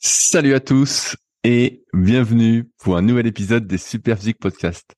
[0.00, 4.94] Salut à tous et bienvenue pour un nouvel épisode des Superphysique Podcast.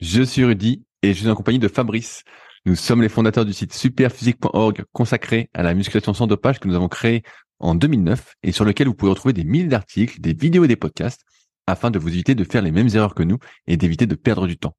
[0.00, 2.22] Je suis Rudy et je suis en compagnie de Fabrice.
[2.64, 6.74] Nous sommes les fondateurs du site superphysique.org consacré à la musculation sans dopage que nous
[6.74, 7.24] avons créé
[7.58, 10.76] en 2009 et sur lequel vous pouvez retrouver des milliers d'articles, des vidéos et des
[10.76, 11.26] podcasts
[11.66, 14.46] afin de vous éviter de faire les mêmes erreurs que nous et d'éviter de perdre
[14.46, 14.74] du temps.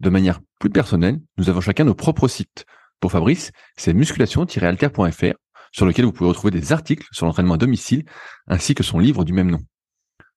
[0.00, 2.66] De manière plus personnelle, nous avons chacun nos propres sites.
[2.98, 5.34] Pour Fabrice, c'est musculation-alter.fr
[5.72, 8.04] sur lequel vous pouvez retrouver des articles sur l'entraînement à domicile
[8.46, 9.60] ainsi que son livre du même nom.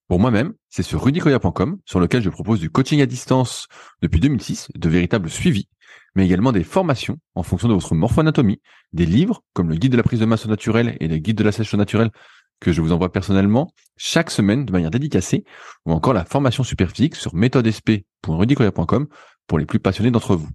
[0.08, 3.68] Pour moi-même, c'est sur rudicoya.com sur lequel je propose du coaching à distance
[4.02, 5.70] depuis 2006, de véritables suivis,
[6.16, 9.98] mais également des formations en fonction de votre morphoanatomie, des livres comme le guide de
[9.98, 12.12] la prise de masse naturelle et le guide de la sèche naturelle
[12.60, 15.44] que je vous envoie personnellement chaque semaine de manière dédicacée,
[15.86, 19.08] ou encore la formation superphysique sur méthodesp.rudicoya.com
[19.48, 20.50] pour les plus passionnés d'entre vous.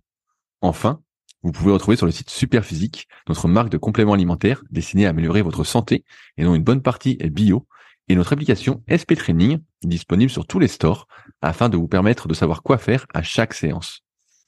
[0.60, 1.00] Enfin,
[1.46, 5.42] vous pouvez retrouver sur le site Superphysique, notre marque de compléments alimentaires destinée à améliorer
[5.42, 6.04] votre santé
[6.36, 7.68] et dont une bonne partie est bio,
[8.08, 11.06] et notre application SP Training disponible sur tous les stores
[11.42, 14.00] afin de vous permettre de savoir quoi faire à chaque séance.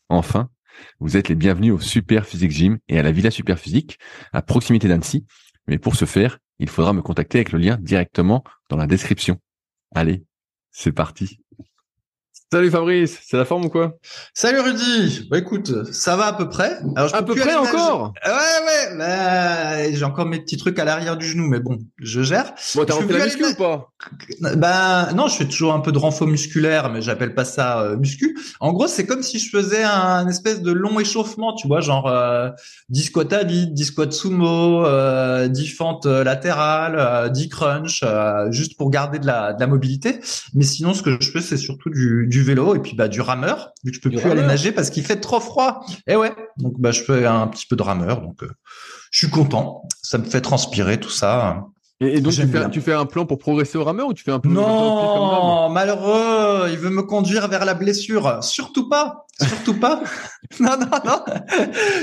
[0.08, 0.50] Enfin,
[0.98, 4.00] vous êtes les bienvenus au Super Physique Gym et à la Villa Super Physique
[4.32, 5.24] à proximité d'Annecy.
[5.68, 9.38] Mais pour ce faire, il faudra me contacter avec le lien directement dans la description.
[9.94, 10.24] Allez,
[10.72, 11.38] c'est parti.
[12.50, 13.98] Salut Fabrice, c'est la forme ou quoi?
[14.32, 15.28] Salut Rudy.
[15.30, 16.78] Bah écoute, ça va à peu près.
[16.96, 18.14] Alors, à peu près encore?
[18.24, 22.22] Ouais ouais, bah, j'ai encore mes petits trucs à l'arrière du genou, mais bon, je
[22.22, 22.54] gère.
[22.74, 23.92] Bon, t'as refait la muscu ou pas?
[24.56, 27.98] Bah non, je fais toujours un peu de renfort musculaire, mais j'appelle pas ça euh,
[27.98, 28.38] muscu.
[28.60, 32.06] En gros, c'est comme si je faisais un, espèce de long échauffement, tu vois, genre
[32.06, 32.48] euh,
[32.88, 38.00] 10 squats à vide, 10 squats sumo, euh, 10 fentes euh, latérales, euh, 10 crunch,
[38.04, 40.20] euh, juste pour garder de la, de la mobilité.
[40.54, 43.20] Mais sinon, ce que je fais, c'est surtout du, du vélo et puis bah du
[43.20, 45.84] rameur vu que je peux plus aller nager parce qu'il fait trop froid.
[46.06, 48.50] Et ouais, donc bah je fais un petit peu de rameur donc euh,
[49.10, 49.82] je suis content.
[50.02, 51.64] Ça me fait transpirer tout ça.
[52.00, 54.30] Et, donc tu fais, tu fais, un plan pour progresser au rameur ou tu fais
[54.30, 58.38] un plan Non, malheureux, il veut me conduire vers la blessure.
[58.44, 60.00] Surtout pas, surtout pas.
[60.60, 61.24] non, non, non.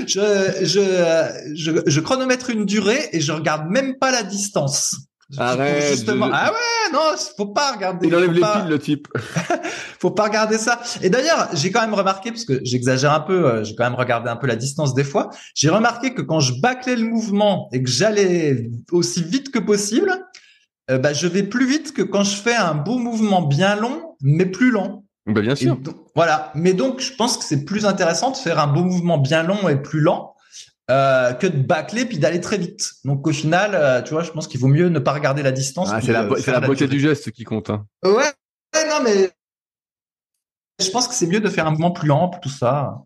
[0.05, 4.97] Je, je, je, je chronomètre une durée et je regarde même pas la distance.
[5.37, 5.91] Arrête.
[5.91, 6.29] Justement.
[6.31, 6.99] Ah ouais, non,
[7.37, 8.07] faut pas regarder.
[8.07, 8.59] Il enlève les pas...
[8.61, 9.07] piles, le type.
[9.99, 10.81] faut pas regarder ça.
[11.01, 13.95] Et d'ailleurs, j'ai quand même remarqué, parce que j'exagère un peu, euh, j'ai quand même
[13.95, 15.29] regardé un peu la distance des fois.
[15.53, 20.11] J'ai remarqué que quand je bâclais le mouvement et que j'allais aussi vite que possible,
[20.91, 24.15] euh, bah, je vais plus vite que quand je fais un beau mouvement bien long,
[24.21, 25.05] mais plus lent.
[25.25, 25.77] Bah, bien sûr.
[25.77, 26.51] Donc, voilà.
[26.53, 29.67] Mais donc, je pense que c'est plus intéressant de faire un beau mouvement bien long
[29.67, 30.34] et plus lent
[30.91, 32.91] euh, que de bâcler puis d'aller très vite.
[33.05, 35.51] Donc au final, euh, tu vois, je pense qu'il vaut mieux ne pas regarder la
[35.51, 35.89] distance.
[35.91, 37.71] Ah, c'est la, euh, beauté du geste qui compte.
[37.71, 37.85] Hein.
[38.03, 39.31] Ouais, ouais, non mais
[40.79, 43.01] je pense que c'est mieux de faire un mouvement plus lent, tout ça.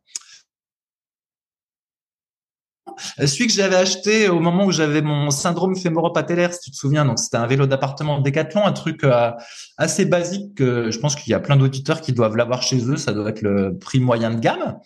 [3.18, 7.06] Celui que j'avais acheté au moment où j'avais mon syndrome fémoro-patellaire, si tu te souviens,
[7.06, 9.32] donc c'était un vélo d'appartement Décathlon, un truc euh,
[9.78, 12.98] assez basique que je pense qu'il y a plein d'auditeurs qui doivent l'avoir chez eux,
[12.98, 14.78] ça doit être le prix moyen de gamme.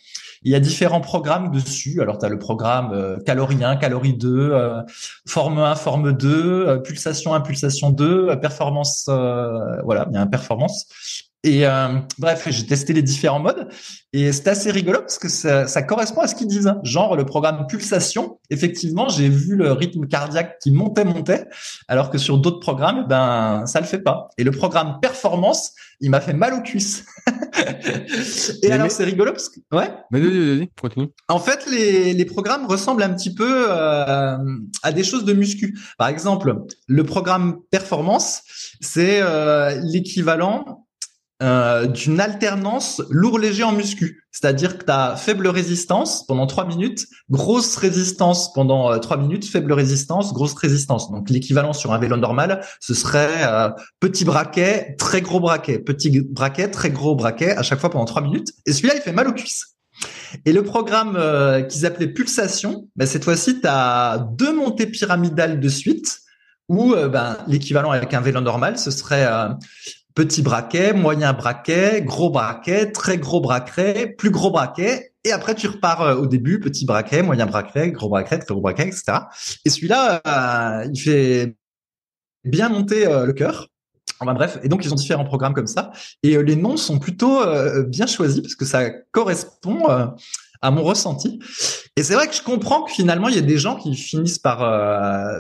[0.44, 2.01] Il y a différents programmes dessus.
[2.01, 4.81] Alors, tu as le programme euh, calorie 1, calorie 2, euh,
[5.25, 10.28] forme 1, forme 2, euh, pulsation 1, pulsation 2, performance, voilà, il y a un
[10.28, 10.85] performance.
[11.44, 11.66] Et
[12.20, 13.68] bref, j'ai testé les différents modes
[14.14, 16.68] et c'est assez rigolo parce que ça, ça correspond à ce qu'ils disent.
[16.68, 16.80] Hein.
[16.84, 21.48] Genre le programme pulsation, effectivement, j'ai vu le rythme cardiaque qui montait, montait,
[21.88, 24.30] alors que sur d'autres programmes, ben ça le fait pas.
[24.38, 27.06] Et le programme performance, il m'a fait mal aux cuisses.
[28.64, 29.92] et alors c'est rigolo parce que ouais.
[30.12, 31.10] Mais vas-y, vas-y, continue.
[31.28, 34.38] En fait, les, les programmes ressemblent un petit peu euh,
[34.84, 35.78] à des choses de muscu.
[35.98, 36.56] Par exemple,
[36.88, 38.44] le programme performance,
[38.80, 40.86] c'est euh, l'équivalent
[41.44, 44.24] euh, d'une alternance lourd-léger en muscu.
[44.31, 49.46] C'est-à-dire que tu as faible résistance pendant 3 minutes, grosse résistance pendant euh, 3 minutes,
[49.46, 51.12] faible résistance, grosse résistance.
[51.12, 56.22] Donc l'équivalent sur un vélo normal, ce serait euh, petit braquet, très gros braquet, petit
[56.22, 58.54] braquet, très gros braquet à chaque fois pendant 3 minutes.
[58.66, 59.75] Et celui-là, il fait mal aux cuisses.
[60.46, 65.60] Et le programme euh, qu'ils appelaient Pulsation, ben, cette fois-ci, tu as deux montées pyramidales
[65.60, 66.22] de suite,
[66.70, 69.28] où ben, l'équivalent avec un vélo normal, ce serait
[70.15, 75.13] petit braquet, moyen braquet, gros braquet, très gros braquet, plus gros braquet.
[75.24, 78.62] Et après, tu repars euh, au début, petit braquet, moyen braquet, gros braquet, très gros
[78.62, 79.04] braquet, etc.
[79.65, 81.56] Et celui-là, euh, il fait
[82.44, 83.69] bien monter euh, le cœur.
[84.19, 85.92] Enfin, bref, et donc ils ont différents programmes comme ça.
[86.21, 87.42] Et les noms sont plutôt
[87.88, 89.88] bien choisis parce que ça correspond
[90.62, 91.39] à mon ressenti.
[91.98, 94.39] Et c'est vrai que je comprends que finalement, il y a des gens qui finissent
[94.39, 94.59] par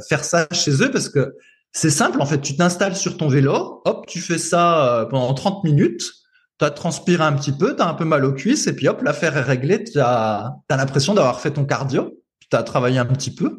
[0.09, 1.33] faire ça chez eux parce que
[1.73, 5.33] c'est simple, en fait, tu t'installes sur ton vélo, hop, tu fais ça euh, pendant
[5.33, 6.13] 30 minutes,
[6.59, 8.87] tu as transpiré un petit peu, tu as un peu mal aux cuisses, et puis
[8.87, 12.13] hop, l'affaire est réglée, tu as, l'impression d'avoir fait ton cardio,
[12.49, 13.57] tu as travaillé un petit peu,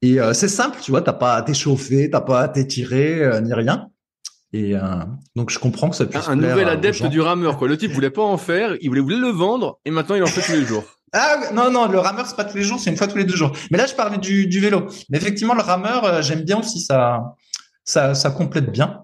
[0.00, 3.40] et euh, c'est simple, tu vois, t'as pas à t'échauffer, t'as pas à t'étirer, euh,
[3.40, 3.88] ni rien.
[4.52, 4.80] Et euh,
[5.36, 7.68] donc je comprends que ça puisse un, un nouvel adepte du rameur quoi.
[7.68, 10.26] Le type voulait pas en faire, il voulait, voulait le vendre et maintenant il en
[10.26, 10.84] fait tous les jours.
[11.12, 13.24] Ah non non, le rameur c'est pas tous les jours, c'est une fois tous les
[13.24, 13.50] deux jours.
[13.72, 14.86] Mais là je parlais du, du vélo.
[15.08, 17.34] Mais effectivement le rameur j'aime bien aussi ça
[17.90, 19.02] ça ça complète bien.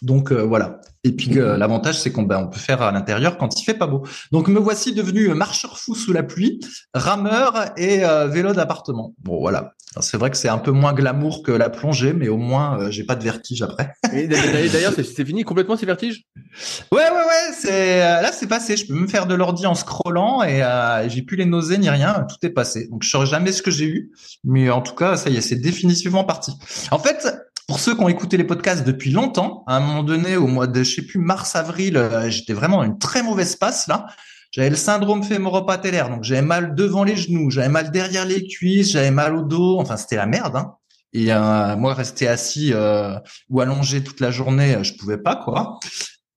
[0.00, 0.80] Donc euh, voilà.
[1.04, 3.74] Et puis euh, l'avantage c'est qu'on ben, on peut faire à l'intérieur quand il fait
[3.74, 4.04] pas beau.
[4.32, 6.58] Donc me voici devenu marcheur fou sous la pluie,
[6.92, 9.14] rameur et euh, vélo d'appartement.
[9.22, 9.74] Bon voilà.
[10.00, 13.04] C'est vrai que c'est un peu moins glamour que la plongée, mais au moins j'ai
[13.04, 13.92] pas de vertige après.
[14.12, 16.24] D'ailleurs c'est fini complètement ces vertiges?
[16.90, 17.54] Ouais ouais ouais.
[17.60, 18.76] C'est là c'est passé.
[18.76, 20.62] Je peux me faire de l'ordi en scrollant et
[21.08, 22.26] j'ai plus les nausées ni rien.
[22.28, 22.88] Tout est passé.
[22.88, 25.42] Donc je saurais jamais ce que j'ai eu, mais en tout cas ça y est
[25.42, 26.52] c'est définitivement parti.
[26.90, 27.28] En fait
[27.72, 30.66] pour ceux qui ont écouté les podcasts depuis longtemps, à un moment donné, au mois
[30.66, 34.08] de, je sais mars-avril, euh, j'étais vraiment une très mauvaise passe là.
[34.50, 38.90] J'avais le syndrome fémoropatellaire, donc j'avais mal devant les genoux, j'avais mal derrière les cuisses,
[38.90, 39.80] j'avais mal au dos.
[39.80, 40.54] Enfin, c'était la merde.
[40.54, 40.74] Hein.
[41.14, 43.14] Et euh, moi, rester assis euh,
[43.48, 45.80] ou allongé toute la journée, je pouvais pas quoi.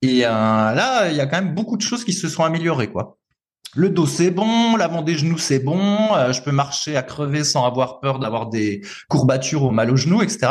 [0.01, 3.17] Et là, il y a quand même beaucoup de choses qui se sont améliorées quoi.
[3.75, 7.65] Le dos c'est bon, l'avant des genoux c'est bon, je peux marcher à crever sans
[7.65, 10.47] avoir peur d'avoir des courbatures ou mal aux genoux, etc.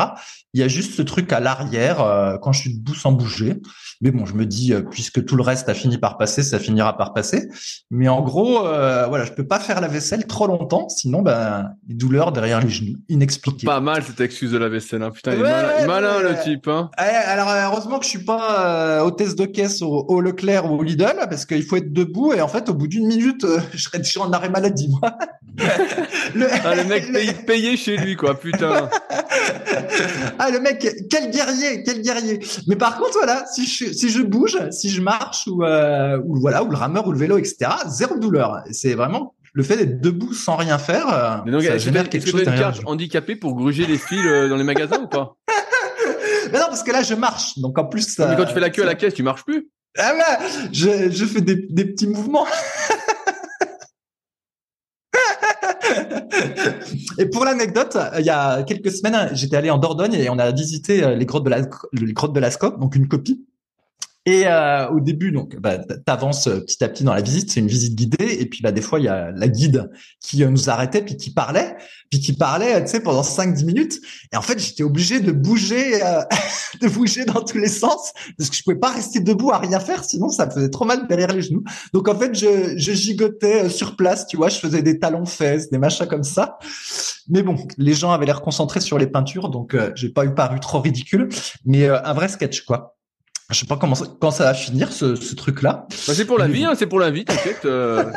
[0.55, 3.61] Il y a juste ce truc à l'arrière euh, quand je suis debout sans bouger.
[4.01, 6.59] Mais bon, je me dis euh, puisque tout le reste a fini par passer, ça
[6.59, 7.49] finira par passer.
[7.91, 11.71] Mais en gros, euh, voilà, je peux pas faire la vaisselle trop longtemps, sinon ben
[11.89, 13.67] les douleurs derrière les genoux inexpliquées.
[13.67, 15.11] Pas mal cette excuse de la vaisselle, hein.
[15.11, 16.69] putain, il est malin, le type.
[16.69, 16.91] Hein.
[16.97, 21.45] alors heureusement que je suis pas hôtesse de caisse au, Leclerc ou au Lidl parce
[21.45, 24.33] qu'il faut être debout et en fait au bout d'une minute, je serais déjà en
[24.33, 25.17] arrêt maladie moi.
[26.35, 26.47] le...
[26.65, 28.89] Ah, le mec payé, payé chez lui quoi, putain.
[30.39, 32.41] ah le mec, quel guerrier, quel guerrier.
[32.67, 36.41] Mais par contre voilà, si je, si je bouge, si je marche ou, euh, ou
[36.41, 38.63] voilà ou le rameur ou le vélo etc, zéro douleur.
[38.71, 42.29] C'est vraiment le fait d'être debout sans rien faire, euh, Mais donc, ça génère quelque
[42.29, 42.41] chose.
[42.41, 45.37] une carte handicapée pour gruger les fils euh, dans les magasins ou pas?
[46.53, 48.19] Mais non parce que là je marche, donc en plus.
[48.19, 49.69] Mais quand tu fais la queue à la caisse, tu marches plus.
[49.97, 52.47] Ah ouais, je, je fais des, des petits mouvements.
[57.19, 60.51] et pour l'anecdote, il y a quelques semaines, j'étais allé en Dordogne et on a
[60.53, 61.61] visité euh, les grottes de la,
[61.93, 63.45] les grottes de Lascaux, donc une copie.
[64.27, 65.77] Et euh, au début, donc, bah,
[66.07, 67.51] t'avances euh, petit à petit dans la visite.
[67.51, 68.39] C'est une visite guidée.
[68.41, 69.91] Et puis, bah, des fois, il y a la guide
[70.21, 71.77] qui euh, nous arrêtait puis qui parlait,
[72.11, 74.01] puis qui parlait, tu sais, pendant 5-10 minutes.
[74.33, 76.01] Et en fait, j'étais obligé de bouger,
[76.81, 79.79] de bouger dans tous les sens parce que je pouvais pas rester debout à rien
[79.79, 81.65] faire, sinon ça me faisait trop mal derrière les genoux.
[81.93, 84.49] Donc, en fait, je, je gigotais sur place, tu vois.
[84.49, 86.59] Je faisais des talons fesses, des machins comme ça.
[87.29, 90.61] Mais bon, les gens avaient l'air concentrés sur les peintures, donc j'ai pas eu paru
[90.61, 91.29] trop ridicule.
[91.67, 92.94] Mais un vrai sketch, quoi.
[93.51, 95.87] Je sais pas comment ça, quand ça va finir ce, ce truc-là.
[95.91, 97.65] Bah, c'est pour la vie, hein, c'est pour la vie, t'inquiète.
[97.67, 98.11] Euh...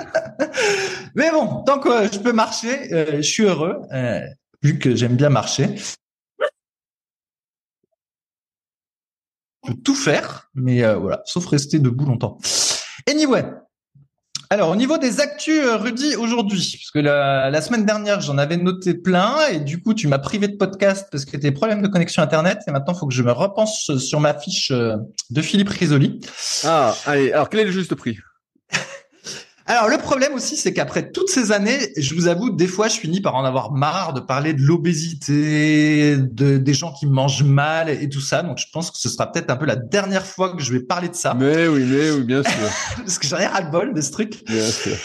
[1.15, 4.21] Mais bon, tant que je peux marcher, euh, je suis heureux, euh,
[4.61, 5.75] vu que j'aime bien marcher.
[9.65, 12.37] Je peux tout faire, mais euh, voilà, sauf rester debout longtemps.
[13.09, 13.43] Anyway,
[14.49, 18.55] alors, au niveau des actus, euh, Rudy, aujourd'hui, parce que la, semaine dernière, j'en avais
[18.55, 21.51] noté plein, et du coup, tu m'as privé de podcast parce que tu as des
[21.51, 24.71] problèmes de connexion Internet, et maintenant, il faut que je me repense sur ma fiche
[24.71, 24.95] euh,
[25.31, 26.21] de Philippe Risoli.
[26.63, 28.17] Ah, allez, alors quel est le juste prix?
[29.67, 32.97] alors le problème aussi, c'est qu'après toutes ces années, je vous avoue, des fois, je
[32.97, 37.89] finis par en avoir marre de parler de l'obésité, de des gens qui mangent mal
[37.89, 38.43] et, tout ça.
[38.43, 40.79] Donc je pense que ce sera peut-être un peu la dernière fois que je vais
[40.79, 41.33] parler de ça.
[41.33, 42.51] Mais oui, mais oui, bien sûr.
[42.97, 44.43] Parce que j'en ai ras le bol de ce truc.
[44.47, 44.95] Bien sûr.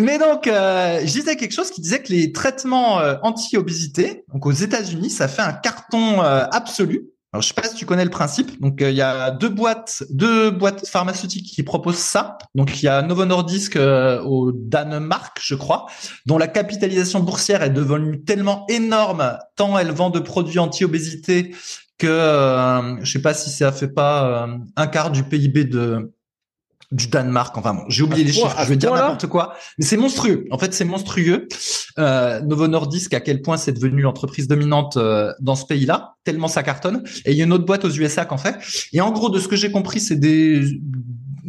[0.00, 4.46] Mais donc, euh, je disais quelque chose qui disait que les traitements euh, anti-obésité, donc
[4.46, 7.08] aux États-Unis, ça fait un carton euh, absolu.
[7.32, 8.60] Alors, je sais pas si tu connais le principe.
[8.60, 12.38] Donc, euh, il y a deux boîtes, deux boîtes pharmaceutiques qui proposent ça.
[12.54, 15.86] Donc, il y a Novo Nordisk euh, au Danemark, je crois,
[16.24, 21.54] dont la capitalisation boursière est devenue tellement énorme, tant elle vend de produits anti-obésité
[21.98, 26.12] que euh, je sais pas si ça fait pas euh, un quart du PIB de
[26.90, 27.56] du Danemark.
[27.56, 28.56] Enfin bon, j'ai oublié les chiffres.
[28.62, 30.44] Je vais dire n'importe quoi, mais c'est monstrueux.
[30.50, 31.48] En fait, c'est monstrueux.
[31.98, 36.48] Euh, Novo Nordisk, à quel point c'est devenu l'entreprise dominante euh, dans ce pays-là, tellement
[36.48, 37.02] ça cartonne.
[37.24, 38.56] Et il y a une autre boîte aux USA qu'en fait.
[38.92, 40.80] Et en gros, de ce que j'ai compris, c'est des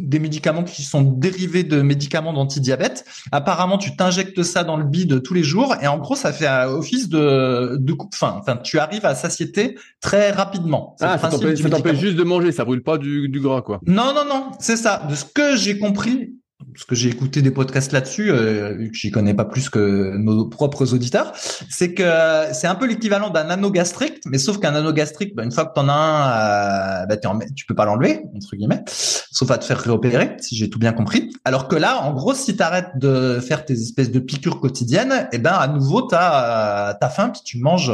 [0.00, 3.04] des médicaments qui sont dérivés de médicaments d'antidiabète.
[3.32, 6.46] Apparemment, tu t'injectes ça dans le bide tous les jours et en gros, ça fait
[6.46, 8.36] un office de, de coupe faim.
[8.40, 10.96] Enfin, tu arrives à satiété très rapidement.
[11.00, 13.80] Ah, ça t'empêche juste de manger, ça brûle pas du, du gras, quoi.
[13.86, 15.06] Non, non, non, c'est ça.
[15.08, 16.34] De ce que j'ai compris,
[16.72, 20.16] parce que j'ai écouté des podcasts là-dessus, euh, vu que j'y connais pas plus que
[20.16, 21.32] nos propres auditeurs,
[21.68, 22.04] c'est que
[22.52, 25.66] c'est un peu l'équivalent d'un anneau gastrique, mais sauf qu'un anneau gastrique, bah, une fois
[25.66, 27.16] que t'en as un, euh, bah,
[27.54, 30.92] tu peux pas l'enlever, entre guillemets, sauf à te faire réopérer, si j'ai tout bien
[30.92, 31.30] compris.
[31.44, 35.38] Alors que là, en gros, si t'arrêtes de faire tes espèces de piqûres quotidiennes, eh
[35.38, 37.92] ben à nouveau t'as as faim puis tu manges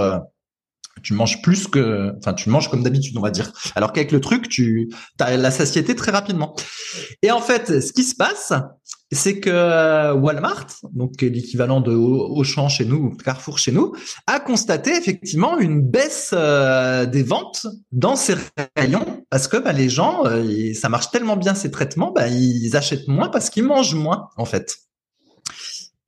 [1.02, 3.52] tu manges plus que, enfin, tu manges comme d'habitude, on va dire.
[3.74, 6.56] Alors qu'avec le truc, tu as la satiété très rapidement.
[7.22, 8.52] Et en fait, ce qui se passe,
[9.12, 13.92] c'est que Walmart, donc l'équivalent de Auchan chez nous, Carrefour chez nous,
[14.26, 18.34] a constaté effectivement une baisse euh, des ventes dans ces
[18.76, 22.76] rayons parce que bah, les gens, euh, ça marche tellement bien ces traitements, bah, ils
[22.76, 24.76] achètent moins parce qu'ils mangent moins en fait.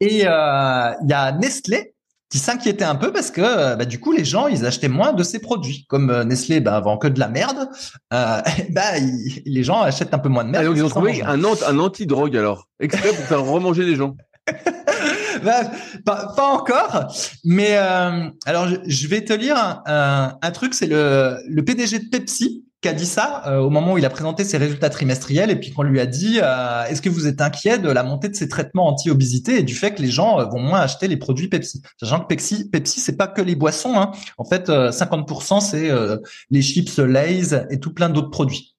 [0.01, 1.95] Et euh, il y a Nestlé
[2.31, 5.13] qui s'inquiétait un peu parce que euh, bah, du coup les gens ils achetaient moins
[5.13, 5.87] de ces produits.
[5.89, 7.69] Comme euh, Nestlé bah, vend que de la merde.
[8.13, 8.99] Euh, bah
[9.47, 11.79] les gens achètent un peu moins de merde ah, donc ils ont trouvé un, un
[11.79, 12.69] anti-drogue alors.
[12.81, 14.17] Exprès pour faire remanger les gens.
[15.45, 15.61] Bah,
[16.05, 17.13] pas, pas, encore.
[17.45, 19.57] Mais euh, alors je, vais te lire
[19.87, 20.75] un, un truc.
[20.75, 24.05] C'est le, le PDG de Pepsi qui a dit ça euh, au moment où il
[24.05, 27.27] a présenté ses résultats trimestriels et puis qu'on lui a dit euh, est-ce que vous
[27.27, 30.39] êtes inquiet de la montée de ces traitements anti-obésité et du fait que les gens
[30.39, 31.83] euh, vont moins acheter les produits Pepsi?
[31.99, 34.13] Sachant que Pepsi Pepsi c'est pas que les boissons hein.
[34.37, 35.91] en fait 50% c'est
[36.51, 38.77] les chips Lay's et tout plein d'autres produits.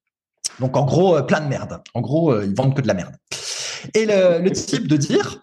[0.60, 1.82] Donc en gros plein de merde.
[1.94, 3.16] En gros ils vendent que de la merde.
[3.94, 5.42] Et le type de dire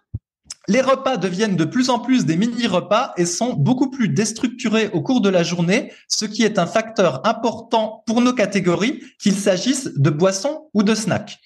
[0.69, 5.03] les repas deviennent de plus en plus des mini-repas et sont beaucoup plus déstructurés au
[5.03, 9.91] cours de la journée, ce qui est un facteur important pour nos catégories, qu'il s'agisse
[9.95, 11.39] de boissons ou de snacks.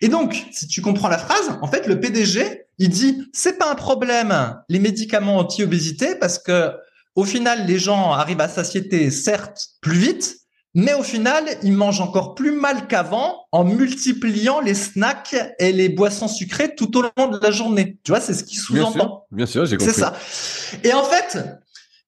[0.00, 3.70] Et donc, si tu comprends la phrase, en fait, le PDG, il dit, c'est pas
[3.70, 6.72] un problème, les médicaments anti-obésité, parce que
[7.14, 10.36] au final, les gens arrivent à satiété, certes, plus vite,
[10.74, 15.90] mais au final, ils mangent encore plus mal qu'avant en multipliant les snacks et les
[15.90, 17.98] boissons sucrées tout au long de la journée.
[18.04, 19.26] Tu vois, c'est ce qui sous-entend.
[19.30, 19.92] Bien sûr, j'ai compris.
[19.92, 20.14] C'est ça.
[20.82, 21.38] Et en fait,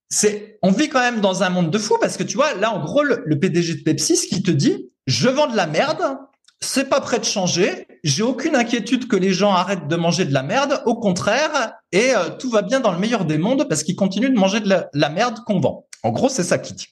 [0.09, 2.73] c'est, on vit quand même dans un monde de fous parce que tu vois, là,
[2.73, 6.17] en gros, le, PDG de Pepsi, ce qui te dit, je vends de la merde,
[6.61, 7.87] c'est pas prêt de changer.
[8.03, 10.83] J'ai aucune inquiétude que les gens arrêtent de manger de la merde.
[10.87, 14.33] Au contraire, et euh, tout va bien dans le meilleur des mondes parce qu'ils continuent
[14.33, 15.87] de manger de la, la merde qu'on vend.
[16.03, 16.87] En gros, c'est ça qu'il dit.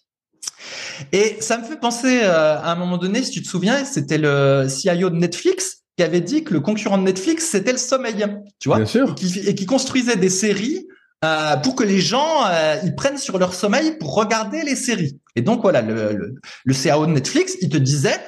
[1.13, 4.19] Et ça me fait penser euh, à un moment donné, si tu te souviens, c'était
[4.19, 8.27] le CIO de Netflix qui avait dit que le concurrent de Netflix, c'était le sommeil,
[8.59, 9.15] tu vois, Bien sûr.
[9.47, 10.87] Et, qui, construisait des séries
[11.25, 15.19] euh, pour que les gens euh, ils prennent sur leur sommeil pour regarder les séries.
[15.37, 18.19] Et donc voilà, le, le, le CIO de Netflix, il te disait,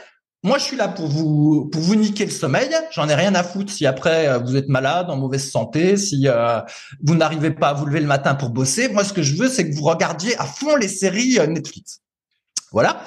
[0.44, 2.68] moi, je suis là pour vous pour vous niquer le sommeil.
[2.92, 6.28] J'en ai rien à foutre si après euh, vous êtes malade, en mauvaise santé, si
[6.28, 6.60] euh,
[7.02, 8.88] vous n'arrivez pas à vous lever le matin pour bosser.
[8.88, 12.02] Moi, ce que je veux, c'est que vous regardiez à fond les séries Netflix.
[12.74, 13.04] Voilà.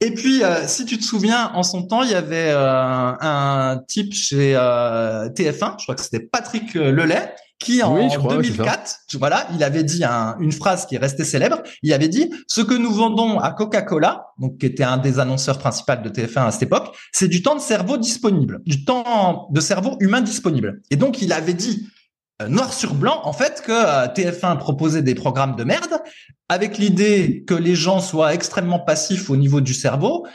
[0.00, 3.80] Et puis, euh, si tu te souviens, en son temps, il y avait euh, un
[3.88, 9.64] type chez euh, TF1, je crois que c'était Patrick Lelay, qui en 2004, voilà, il
[9.64, 10.04] avait dit
[10.38, 11.60] une phrase qui est restée célèbre.
[11.82, 15.58] Il avait dit ce que nous vendons à Coca-Cola, donc qui était un des annonceurs
[15.58, 19.60] principaux de TF1 à cette époque, c'est du temps de cerveau disponible, du temps de
[19.60, 20.80] cerveau humain disponible.
[20.92, 21.88] Et donc il avait dit
[22.48, 26.00] noir sur blanc, en fait, que euh, TF1 proposait des programmes de merde
[26.50, 30.26] avec l'idée que les gens soient extrêmement passifs au niveau du cerveau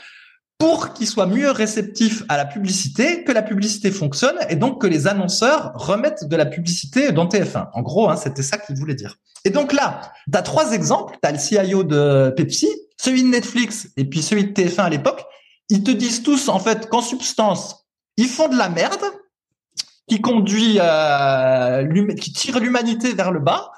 [0.58, 4.86] pour qu'ils soient mieux réceptifs à la publicité, que la publicité fonctionne et donc que
[4.86, 7.68] les annonceurs remettent de la publicité dans TF1.
[7.74, 9.18] En gros, hein, c'était ça qu'il voulait dire.
[9.44, 10.00] Et donc là,
[10.32, 11.18] tu as trois exemples.
[11.22, 14.88] Tu as le CIO de Pepsi, celui de Netflix et puis celui de TF1 à
[14.88, 15.22] l'époque.
[15.68, 17.84] Ils te disent tous, en fait, qu'en substance,
[18.16, 19.04] ils font de la merde
[20.08, 23.70] qui conduit, euh, qui tire l'humanité vers le bas.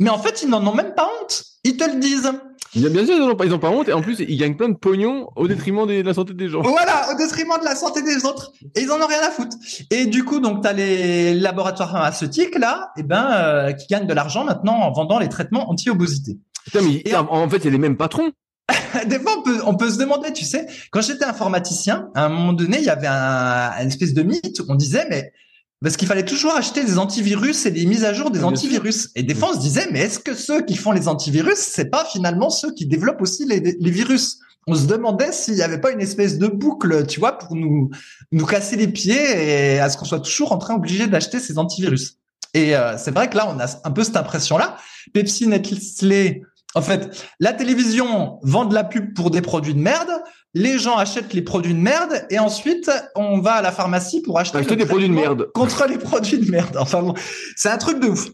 [0.00, 1.44] Mais en fait, ils n'en ont même pas honte.
[1.64, 2.30] Ils te le disent.
[2.74, 3.88] Bien sûr, ils n'ont pas, ils ont pas honte.
[3.88, 6.62] Et en plus, ils gagnent plein de pognon au détriment de la santé des gens.
[6.62, 8.52] Voilà, au détriment de la santé des autres.
[8.74, 9.56] Et ils en ont rien à foutre.
[9.90, 13.86] Et du coup, donc, tu as les laboratoires pharmaceutiques, là, et eh ben, euh, qui
[13.86, 16.38] gagnent de l'argent maintenant en vendant les traitements anti-obésité.
[16.74, 18.32] Mais en, en, fait, a les mêmes patrons.
[19.06, 22.28] des fois, on peut, on peut se demander, tu sais, quand j'étais informaticien, à un
[22.28, 24.62] moment donné, il y avait un, une espèce de mythe.
[24.68, 25.32] On disait, mais
[25.82, 29.10] parce qu'il fallait toujours acheter des antivirus et des mises à jour des antivirus.
[29.14, 31.90] Et des fois, on se disait, mais est-ce que ceux qui font les antivirus, c'est
[31.90, 34.38] pas finalement ceux qui développent aussi les, les virus?
[34.66, 37.90] On se demandait s'il n'y avait pas une espèce de boucle, tu vois, pour nous
[38.32, 41.58] nous casser les pieds et à ce qu'on soit toujours en train obligé d'acheter ces
[41.58, 42.16] antivirus.
[42.54, 44.78] Et euh, c'est vrai que là, on a un peu cette impression-là.
[45.12, 46.42] Pepsi, Nestlé,
[46.74, 50.10] en fait, la télévision vend de la pub pour des produits de merde
[50.54, 54.38] les gens achètent les produits de merde et ensuite on va à la pharmacie pour
[54.38, 56.76] acheter, des produits de merde contre les produits de merde.
[56.78, 57.14] Enfin bon,
[57.56, 58.28] c'est un truc de ouf.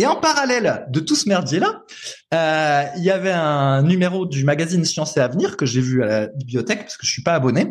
[0.00, 1.82] Et en parallèle de tout ce merdier-là,
[2.32, 6.06] euh, il y avait un numéro du magazine Science et Avenir que j'ai vu à
[6.06, 7.66] la bibliothèque parce que je suis pas abonné,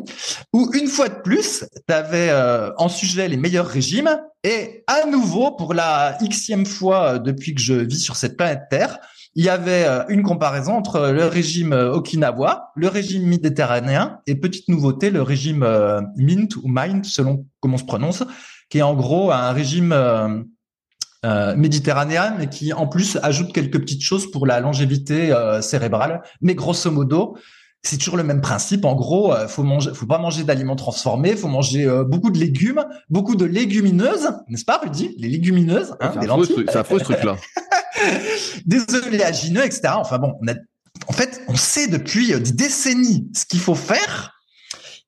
[0.54, 5.08] où une fois de plus, tu avais euh, en sujet les meilleurs régimes et à
[5.08, 9.00] nouveau pour la xème fois euh, depuis que je vis sur cette planète Terre,
[9.36, 14.36] il y avait euh, une comparaison entre le régime euh, Okinawa, le régime méditerranéen et
[14.36, 15.66] petite nouveauté, le régime
[16.16, 18.24] Mint ou Mind selon comment on se prononce,
[18.70, 19.94] qui est en gros un régime
[21.26, 26.22] euh, méditerranéen, mais qui en plus ajoute quelques petites choses pour la longévité euh, cérébrale.
[26.42, 27.36] Mais grosso modo,
[27.82, 28.86] c'est toujours le même principe.
[28.86, 32.38] En gros, euh, faut manger, faut pas manger d'aliments transformés, faut manger euh, beaucoup de
[32.38, 35.16] légumes, beaucoup de légumineuses, n'est-ce pas, Rudy?
[35.18, 36.66] Les légumineuses, hein, des lentilles.
[36.68, 37.36] C'est affreux ce truc-là.
[38.65, 39.94] des oléagineux, etc.
[39.96, 40.34] Enfin bon,
[41.08, 44.34] en fait, on sait depuis des décennies ce qu'il faut faire,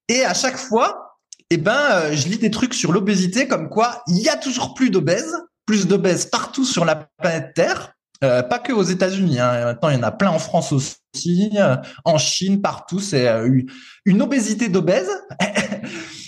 [0.07, 1.17] et à chaque fois,
[1.49, 4.73] eh ben, euh, je lis des trucs sur l'obésité comme quoi il y a toujours
[4.73, 7.93] plus d'obèses, plus d'obèses partout sur la planète Terre.
[8.23, 9.39] Euh, pas que aux États-Unis.
[9.39, 9.65] Hein.
[9.65, 12.99] Maintenant, il y en a plein en France aussi, euh, en Chine, partout.
[12.99, 13.61] C'est euh,
[14.05, 15.09] une obésité d'obèses.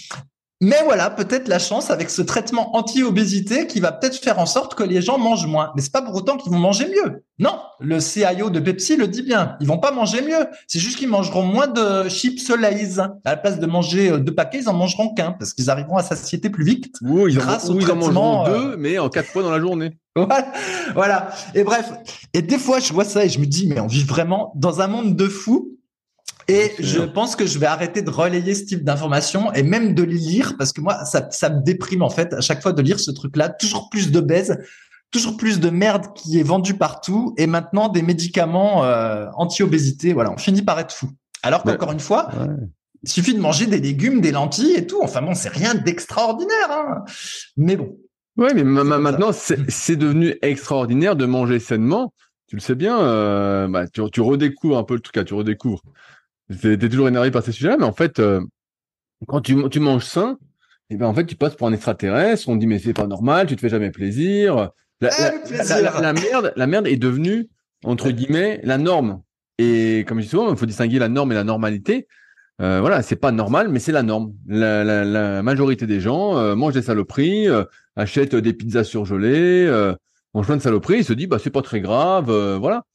[0.63, 4.75] Mais voilà, peut-être la chance avec ce traitement anti-obésité qui va peut-être faire en sorte
[4.75, 5.74] que les gens mangent moins.
[5.75, 7.25] Mais c'est pas pour autant qu'ils vont manger mieux.
[7.38, 9.58] Non, le CIO de Pepsi le dit bien.
[9.60, 10.48] Ils vont pas manger mieux.
[10.67, 13.00] C'est juste qu'ils mangeront moins de chips Lay's.
[13.00, 16.03] À la place de manger deux paquets, ils en mangeront qu'un parce qu'ils arriveront à
[16.03, 16.96] satiété plus vite.
[17.01, 19.98] Ou ils, en, ils en mangeront deux, mais en quatre fois dans la journée.
[20.96, 21.32] voilà.
[21.55, 21.91] Et bref.
[22.34, 24.79] Et des fois, je vois ça et je me dis, mais on vit vraiment dans
[24.79, 25.74] un monde de fous.
[26.48, 30.04] Et je pense que je vais arrêter de relayer ce type d'informations et même de
[30.04, 32.82] les lire parce que moi, ça, ça me déprime en fait à chaque fois de
[32.82, 33.50] lire ce truc-là.
[33.50, 34.58] Toujours plus de baise,
[35.12, 40.14] toujours plus de merde qui est vendue partout et maintenant des médicaments euh, anti-obésité.
[40.14, 41.10] Voilà, on finit par être fou.
[41.44, 42.30] Alors qu'encore une fois,
[43.04, 45.00] il suffit de manger des légumes, des lentilles et tout.
[45.02, 46.72] Enfin bon, c'est rien d'extraordinaire.
[46.72, 47.04] Hein.
[47.58, 47.98] Mais bon,
[48.38, 52.14] oui, mais maintenant, c'est devenu extraordinaire de manger sainement.
[52.48, 55.82] Tu le sais bien, euh, bah, tu, tu, redécouvres un peu le truc, tu redécouvres.
[56.60, 58.41] Tu es, toujours énervé par ces sujets-là, mais en fait, euh,
[59.27, 60.38] quand tu, tu manges sain,
[60.89, 62.50] et eh ben en fait, tu passes pour un extraterrestre.
[62.50, 64.69] On dit mais c'est pas normal, tu te fais jamais plaisir.
[65.01, 67.50] La, la, la, merde, la merde est devenue
[67.83, 69.22] entre guillemets la norme.
[69.57, 72.07] Et comme je dis souvent, il faut distinguer la norme et la normalité.
[72.62, 74.33] Euh, voilà, c'est pas normal, mais c'est la norme.
[74.48, 77.63] La, la, la, majorité des gens euh, mangent des saloperies, euh,
[77.95, 79.67] achètent des pizzas surgelées,
[80.33, 82.86] mangent plein de saloperies, ils se disent bah c'est pas très grave, voilà.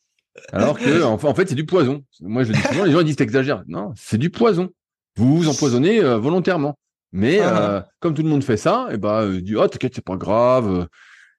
[0.52, 2.02] Alors que en, fait c'est du poison.
[2.20, 3.62] Moi je dis souvent, les gens disent t'exagères.
[3.66, 4.70] Non, c'est du poison.
[5.16, 6.78] Vous vous empoisonnez volontairement.
[7.12, 7.88] Mais ah.
[8.00, 10.16] comme tout le monde fait ça, et eh bah ben, dit oh t'inquiète c'est pas
[10.16, 10.86] grave,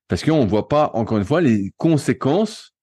[0.07, 2.73] parce qu'on voit pas encore une fois les conséquences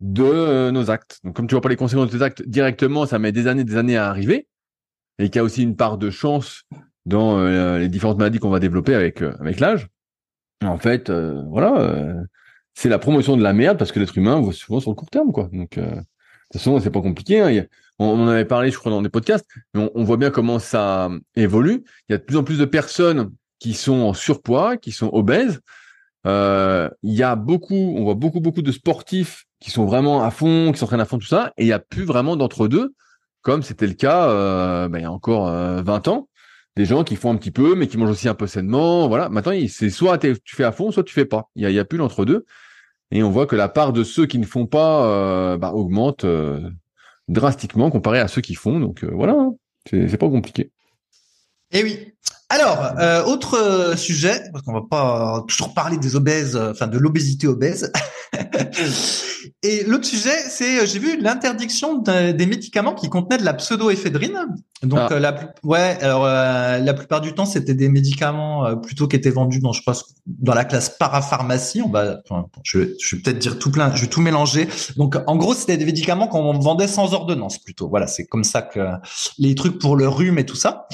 [0.00, 1.18] de nos actes.
[1.24, 3.64] Donc comme tu vois pas les conséquences de tes actes directement, ça met des années,
[3.64, 4.46] des années à arriver
[5.18, 6.64] et qu'il y a aussi une part de chance
[7.06, 9.88] dans euh, les différentes maladies qu'on va développer avec euh, avec l'âge.
[10.64, 12.14] En fait, euh, voilà,
[12.74, 15.10] c'est la promotion de la merde parce que l'être humain voit souvent sur le court
[15.10, 15.48] terme, quoi.
[15.52, 16.04] Donc, de toute
[16.54, 17.40] façon, c'est pas compliqué.
[17.40, 17.64] Hein.
[17.98, 21.10] on, en avait parlé, je crois, dans des podcasts, mais on, voit bien comment ça
[21.36, 21.84] évolue.
[22.08, 25.10] Il y a de plus en plus de personnes qui sont en surpoids, qui sont
[25.12, 25.60] obèses.
[26.24, 30.72] il y a beaucoup, on voit beaucoup, beaucoup de sportifs qui sont vraiment à fond,
[30.72, 32.94] qui s'entraînent à fond, tout ça, et il y a plus vraiment d'entre deux
[33.42, 36.28] comme c'était le cas euh, bah, il y a encore 20 euh, ans.
[36.76, 39.08] Des gens qui font un petit peu, mais qui mangent aussi un peu sainement.
[39.08, 39.28] Voilà.
[39.28, 41.50] Maintenant, c'est soit tu fais à fond, soit tu fais pas.
[41.54, 42.46] Il y a, y a plus l'entre-deux.
[43.10, 46.24] Et on voit que la part de ceux qui ne font pas euh, bah, augmente
[47.28, 48.80] drastiquement comparé à ceux qui font.
[48.80, 49.52] Donc voilà, hein.
[49.90, 50.70] c'est pas compliqué.
[51.72, 52.14] Eh oui.
[52.52, 57.90] Alors, autre sujet, parce qu'on va pas toujours parler des obèses, enfin de l'obésité obèse.
[59.62, 64.38] Et l'autre sujet, c'est euh, j'ai vu l'interdiction des médicaments qui contenaient de la pseudoéphédrine.
[64.82, 65.12] Donc ah.
[65.12, 69.30] euh, la ouais, alors euh, la plupart du temps c'était des médicaments plutôt qui étaient
[69.30, 71.82] vendus dans je pense dans la classe parapharmacie.
[71.82, 72.18] On va
[72.62, 74.68] je, je vais peut-être dire tout plein, je vais tout mélanger.
[74.96, 77.88] Donc en gros c'était des médicaments qu'on vendait sans ordonnance plutôt.
[77.88, 78.80] Voilà, c'est comme ça que
[79.38, 80.88] les trucs pour le rhume et tout ça.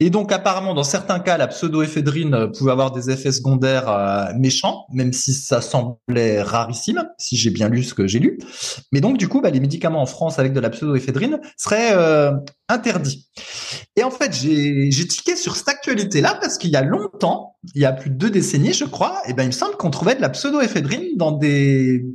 [0.00, 4.26] Et donc apparemment, dans certains cas, la pseudoéphédrine euh, pouvait avoir des effets secondaires euh,
[4.38, 8.38] méchants, même si ça semblait rarissime, si j'ai bien lu ce que j'ai lu.
[8.92, 12.30] Mais donc du coup, bah, les médicaments en France avec de la pseudoéphédrine seraient euh,
[12.68, 13.28] interdits.
[13.96, 17.84] Et en fait, j'ai tiqué sur cette actualité-là parce qu'il y a longtemps, il y
[17.84, 20.20] a plus de deux décennies, je crois, et ben il me semble qu'on trouvait de
[20.20, 22.06] la pseudoéphédrine dans des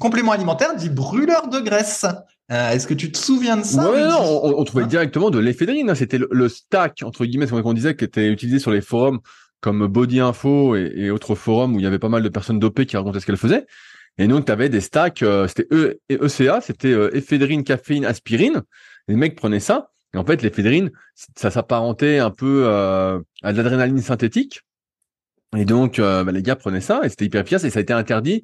[0.00, 2.04] compléments alimentaires dits brûleurs de graisse.
[2.52, 5.38] Euh, est-ce que tu te souviens de ça Ouais, non, on, trouvait hein directement de
[5.38, 5.90] l'éphédrine.
[5.90, 5.94] Hein.
[5.94, 9.20] C'était le, stack entre guillemets, comme on disait, qui était utilisé sur les forums
[9.60, 12.86] comme Body Info et, autres forums où il y avait pas mal de personnes dopées
[12.86, 13.66] qui racontaient ce qu'elles faisaient.
[14.18, 18.62] Et donc, tu avais des stacks, euh, c'était e, ECA, c'était euh, éphédrine, caféine, aspirine.
[19.08, 19.90] Les mecs prenaient ça.
[20.14, 24.62] Et en fait, l'éphédrine, ça s'apparentait un peu euh, à de l'adrénaline synthétique.
[25.56, 27.92] Et donc, bah, les gars prenaient ça et c'était hyper efficace et ça a été
[27.92, 28.42] interdit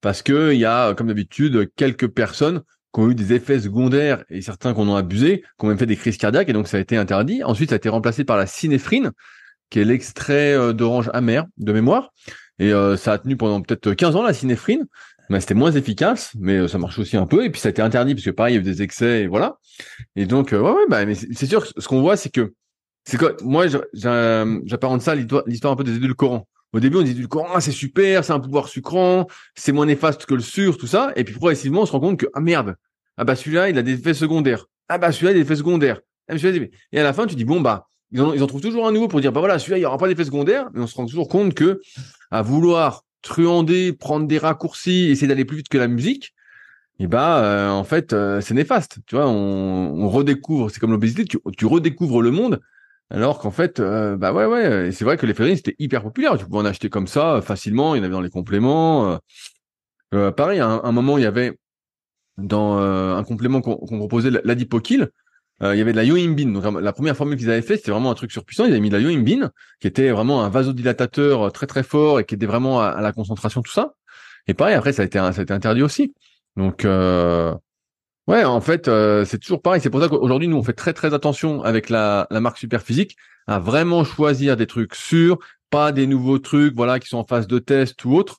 [0.00, 2.62] parce que il y a, comme d'habitude, quelques personnes
[2.94, 5.86] qui ont eu des effets secondaires et certains qui en abusé, qui ont même fait
[5.86, 7.42] des crises cardiaques et donc ça a été interdit.
[7.42, 9.10] Ensuite, ça a été remplacé par la cinéphrine,
[9.70, 12.10] qui est l'extrait euh, d'orange amer de mémoire.
[12.60, 14.86] Et euh, ça a tenu pendant peut-être 15 ans la cinéphrine.
[15.30, 17.44] Mais c'était moins efficace, mais euh, ça marche aussi un peu.
[17.44, 19.26] Et puis ça a été interdit parce que pareil, il y a des excès et
[19.26, 19.58] voilà.
[20.14, 22.52] Et donc ouais, bah, mais c'est sûr, ce qu'on voit, c'est que
[23.04, 26.46] c'est quoi Moi, j'apparente ça l'histoire un peu des édulcorants.
[26.74, 30.26] Au début, on dit du ah, c'est super, c'est un pouvoir sucrant, c'est moins néfaste
[30.26, 31.12] que le sur, tout ça.
[31.14, 32.74] Et puis progressivement, on se rend compte que, ah merde,
[33.16, 34.66] ah bah celui-là, il a des effets secondaires.
[34.88, 36.00] Ah bah celui-là, il a des effets secondaires.
[36.28, 36.34] Ah,
[36.92, 39.20] et à la fin, tu dis, bon, bah, ils en, trouvent toujours un nouveau pour
[39.20, 40.68] dire, bah voilà, celui-là, il n'y aura pas d'effet secondaire.
[40.74, 41.80] Mais on se rend toujours compte que,
[42.32, 46.34] à vouloir truander, prendre des raccourcis, essayer d'aller plus vite que la musique,
[47.00, 48.98] et bah euh, en fait euh, c'est néfaste.
[49.06, 52.60] Tu vois, on, on redécouvre, c'est comme l'obésité, tu, tu, redécouvres le monde
[53.10, 56.38] alors qu'en fait, euh, bah ouais, ouais, c'est vrai que les fédérines c'était hyper populaire.
[56.38, 57.94] Tu pouvais en acheter comme ça facilement.
[57.94, 59.18] Il y en avait dans les compléments.
[60.14, 61.52] Euh, pareil, à un, moment, il y avait
[62.38, 65.10] dans un complément qu'on proposait l'adipokil.
[65.60, 66.52] il y avait de la yoimbine.
[66.52, 68.64] Donc la première formule qu'ils avaient fait, c'était vraiment un truc surpuissant.
[68.64, 72.24] Ils avaient mis de la yoimbine, qui était vraiment un vasodilatateur très très fort et
[72.24, 73.94] qui était vraiment à, la concentration tout ça.
[74.46, 76.14] Et pareil, après ça a été ça a été interdit aussi.
[76.56, 76.84] Donc
[78.26, 79.80] Ouais, en fait, euh, c'est toujours pareil.
[79.82, 83.16] C'est pour ça qu'aujourd'hui, nous, on fait très très attention avec la, la marque Superphysique
[83.46, 87.46] à vraiment choisir des trucs sûrs, pas des nouveaux trucs, voilà, qui sont en phase
[87.46, 88.38] de test ou autre,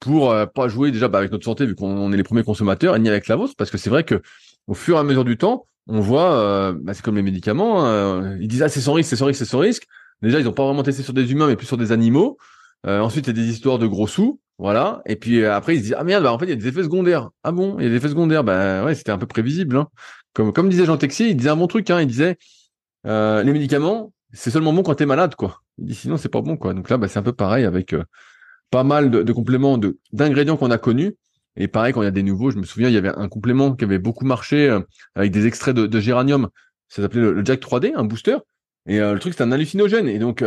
[0.00, 2.96] pour euh, pas jouer déjà bah, avec notre santé vu qu'on est les premiers consommateurs,
[2.96, 4.20] et ni avec la vôtre, parce que c'est vrai que
[4.66, 7.84] au fur et à mesure du temps, on voit, euh, bah, c'est comme les médicaments,
[7.86, 9.86] hein, ils disent ah c'est sans risque, c'est sans risque, c'est sans risque.
[10.22, 12.38] Déjà, ils ont pas vraiment testé sur des humains, mais plus sur des animaux.
[12.84, 14.40] Ensuite, il y a des histoires de gros sous.
[14.62, 15.02] Voilà.
[15.06, 16.56] Et puis euh, après, ils se disent ah merde, bah en fait il y a
[16.56, 17.30] des effets secondaires.
[17.42, 18.44] Ah bon, il y a des effets secondaires.
[18.44, 19.76] Ben ouais, c'était un peu prévisible.
[19.76, 19.88] Hein.
[20.34, 21.90] Comme comme disait Jean Texier, il disait un bon truc.
[21.90, 22.00] Hein.
[22.00, 22.38] Il disait
[23.06, 25.62] euh, les médicaments, c'est seulement bon quand t'es malade, quoi.
[25.78, 26.74] Il dit sinon c'est pas bon, quoi.
[26.74, 28.04] Donc là, bah, c'est un peu pareil avec euh,
[28.70, 31.16] pas mal de, de compléments de d'ingrédients qu'on a connus.
[31.56, 33.28] Et pareil, quand il y a des nouveaux, je me souviens, il y avait un
[33.28, 34.78] complément qui avait beaucoup marché
[35.16, 36.48] avec des extraits de, de géranium.
[36.88, 38.38] Ça s'appelait le, Jack 3D, un booster.
[38.86, 40.08] Et le truc, c'était un hallucinogène.
[40.08, 40.42] Et donc,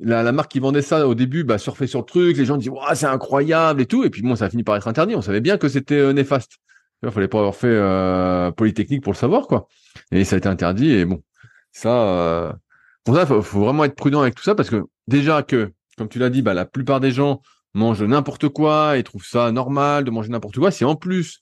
[0.00, 2.56] la, la, marque qui vendait ça au début bah, surfait sur le truc, les gens
[2.56, 5.14] disaient ouais, c'est incroyable et tout, et puis bon ça a fini par être interdit.
[5.14, 6.58] On savait bien que c'était euh, néfaste.
[7.02, 9.68] Il fallait pas avoir fait euh, polytechnique pour le savoir quoi.
[10.12, 11.22] Et ça a été interdit et bon
[11.72, 12.52] ça euh,
[13.04, 16.08] pour ça faut, faut vraiment être prudent avec tout ça parce que déjà que comme
[16.08, 17.40] tu l'as dit bah la plupart des gens
[17.74, 20.70] mangent n'importe quoi et trouvent ça normal de manger n'importe quoi.
[20.70, 21.40] Si en plus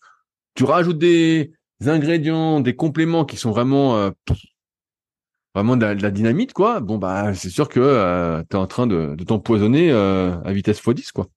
[0.55, 1.53] tu rajoutes des
[1.87, 4.11] ingrédients, des compléments qui sont vraiment euh,
[5.63, 9.15] de la, dynamite, quoi, bon bah c'est sûr que euh, tu es en train de,
[9.25, 11.29] t'empoisonner euh, à vitesse x10, quoi.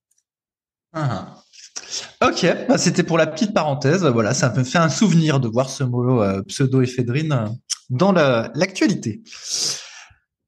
[0.92, 1.36] Ah.
[2.22, 4.04] Ok, bah, c'était pour la petite parenthèse.
[4.04, 7.58] Voilà, ça me fait un souvenir de voir ce mot euh, pseudo-éphédrine
[7.90, 9.22] dans l'actualité.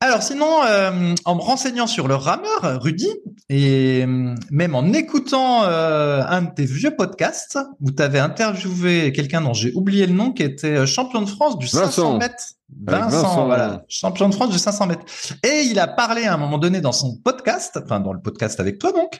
[0.05, 3.09] Alors sinon, euh, en me renseignant sur le rameur, Rudy,
[3.49, 9.12] et euh, même en écoutant euh, un de tes vieux podcasts, où tu avais interviewé
[9.12, 12.45] quelqu'un dont j'ai oublié le nom, qui était champion de France du 500 mètres.
[12.87, 15.07] Vincent, voilà, champion de France du 500 mètres.
[15.43, 18.61] Et il a parlé à un moment donné dans son podcast, enfin dans le podcast
[18.61, 19.19] avec toi donc,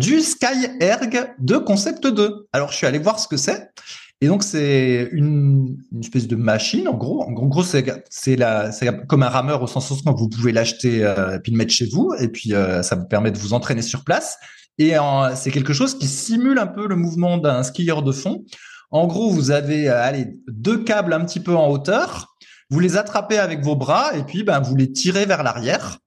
[0.00, 2.48] du Sky Erg de Concept 2.
[2.54, 3.72] Alors je suis allé voir ce que c'est.
[4.22, 7.22] Et donc c'est une, une, espèce de machine, en gros.
[7.22, 7.84] En gros, c'est
[9.08, 12.14] comme un rameur au sens où vous pouvez l'acheter euh, puis le mettre chez vous,
[12.18, 14.38] et puis euh, ça vous permet de vous entraîner sur place.
[14.78, 14.92] Et
[15.36, 18.44] c'est quelque chose qui simule un peu le mouvement d'un skieur de fond.
[18.90, 22.36] En gros, vous avez euh, allez deux câbles un petit peu en hauteur.
[22.70, 25.98] Vous les attrapez avec vos bras et puis ben vous les tirez vers l'arrière.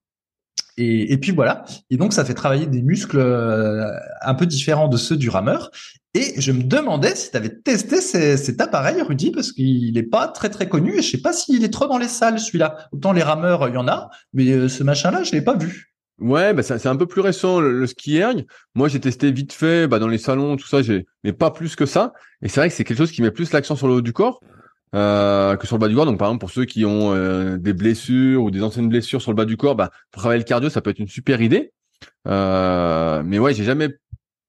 [0.81, 1.65] Et, puis voilà.
[1.89, 5.71] Et donc ça fait travailler des muscles euh, un peu différents de ceux du rameur.
[6.13, 10.27] Et je me demandais si tu avais testé cet appareil, Rudy, parce qu'il n'est pas
[10.29, 12.87] très très connu et je sais pas s'il est trop dans les salles celui-là.
[12.93, 15.93] Autant les rameurs, il y en a, mais euh, ce machin-là, je l'ai pas vu.
[16.17, 18.45] Ouais, bah c'est un peu plus récent le, erg.
[18.75, 20.79] Moi, j'ai testé vite fait, bah, dans les salons, tout ça,
[21.23, 22.13] mais pas plus que ça.
[22.41, 24.11] Et c'est vrai que c'est quelque chose qui met plus l'accent sur le haut du
[24.11, 24.41] corps
[24.95, 26.05] euh, que sur le bas du corps.
[26.05, 29.31] Donc, par exemple, pour ceux qui ont euh, des blessures ou des anciennes blessures sur
[29.31, 31.71] le bas du corps, bah, travailler le cardio, ça peut être une super idée.
[32.27, 33.89] Euh, mais ouais, j'ai jamais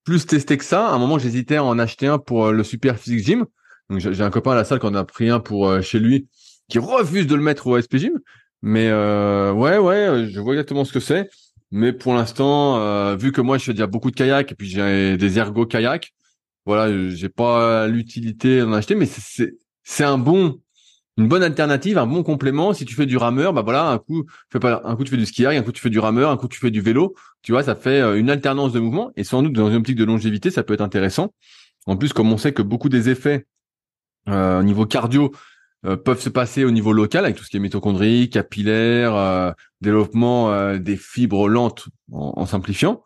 [0.04, 0.88] plus testé que ça.
[0.88, 3.46] À un moment, j'hésitais à en acheter un pour euh, le Super Physique Gym.
[3.88, 5.98] Donc, j'ai un copain à la salle qui en a pris un pour euh, chez
[5.98, 6.28] lui,
[6.68, 8.18] qui refuse de le mettre au SP Gym.
[8.62, 11.30] Mais ouais, ouais, je vois exactement ce que c'est.
[11.70, 15.16] Mais pour l'instant, vu que moi, je fais déjà beaucoup de kayak et puis j'ai
[15.16, 16.12] des ergo kayak,
[16.66, 18.96] voilà, j'ai pas l'utilité d'en acheter.
[18.96, 20.60] Mais c'est c'est un bon
[21.20, 22.72] une bonne alternative, un bon complément.
[22.72, 25.16] Si tu fais du rameur, bah voilà, un coup, fais pas, un coup tu fais
[25.16, 27.14] du ski, un coup tu fais du rameur, un coup tu fais du vélo.
[27.42, 29.10] Tu vois, ça fait euh, une alternance de mouvement.
[29.16, 31.34] Et sans doute dans une optique de longévité, ça peut être intéressant.
[31.86, 33.46] En plus, comme on sait que beaucoup des effets
[34.28, 35.32] euh, au niveau cardio
[35.84, 40.76] euh, peuvent se passer au niveau local avec tout ce qui est mitochondrie, capillaire, développement
[40.78, 43.02] des fibres lentes en, simplifiant,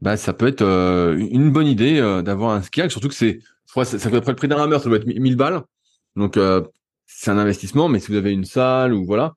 [0.00, 3.84] bah ça peut être une bonne idée d'avoir un ski, surtout que c'est, je crois,
[3.84, 5.62] ça, ça peut être le prix d'un rameur, ça doit être 1000 balles.
[6.16, 6.38] Donc
[7.06, 9.34] c'est un investissement, mais si vous avez une salle ou voilà,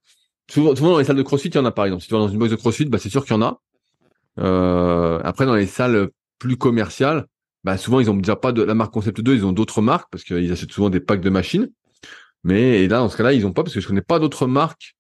[0.50, 2.02] souvent, dans les salles de CrossFit, il y en a par exemple.
[2.02, 3.62] Si tu vas dans une box de CrossFit, bah c'est sûr qu'il y en a.
[4.40, 6.10] Euh, après, dans les salles
[6.40, 7.26] plus commerciales,
[7.64, 10.10] bah souvent ils ont déjà pas de la marque Concept 2, ils ont d'autres marques
[10.12, 11.70] parce qu'ils achètent souvent des packs de machines.
[12.44, 14.96] Mais là, dans ce cas-là, ils ont pas parce que je connais pas d'autres marques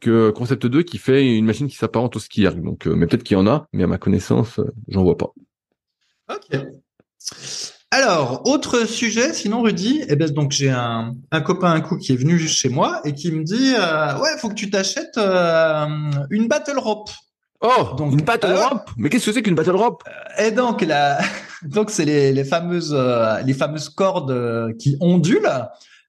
[0.00, 2.44] que Concept 2 qui fait une machine qui s'apparente au ski.
[2.44, 5.32] Donc, mais peut-être qu'il y en a, mais à ma connaissance, j'en vois pas.
[6.30, 6.60] Ok.
[7.98, 12.12] Alors, autre sujet, sinon Rudy, eh ben donc j'ai un, un copain un coup qui
[12.12, 15.86] est venu chez moi et qui me dit euh, ouais, faut que tu t'achètes euh,
[16.28, 17.08] une battle rope.
[17.62, 18.90] Oh, donc une battle euh, rope?
[18.98, 20.02] Mais qu'est-ce que c'est qu'une battle rope?
[20.38, 21.20] Et donc la,
[21.62, 22.94] donc c'est les, les fameuses
[23.46, 25.66] les fameuses cordes qui ondulent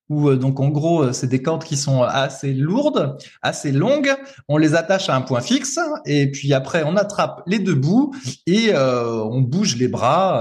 [0.10, 4.14] où euh, donc en gros euh, c'est des cordes qui sont assez lourdes, assez longues.
[4.48, 8.14] On les attache à un point fixe et puis après on attrape les deux bouts
[8.46, 10.38] et euh, on bouge les bras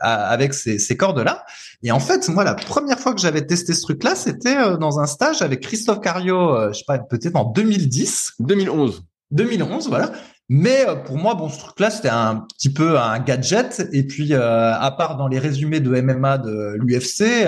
[0.00, 1.44] avec ces, ces cordes là.
[1.82, 5.00] Et en fait moi la première fois que j'avais testé ce truc là c'était dans
[5.00, 9.04] un stage avec Christophe Cario, je sais pas peut-être en 2010, 2011.
[9.30, 10.12] 2011 voilà.
[10.48, 13.88] Mais pour moi, bon, ce truc-là, c'était un petit peu un gadget.
[13.92, 17.46] Et puis, à part dans les résumés de MMA de l'UFC,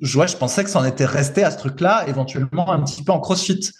[0.00, 3.20] je pensais que ça en était resté à ce truc-là, éventuellement un petit peu en
[3.20, 3.70] crossfit.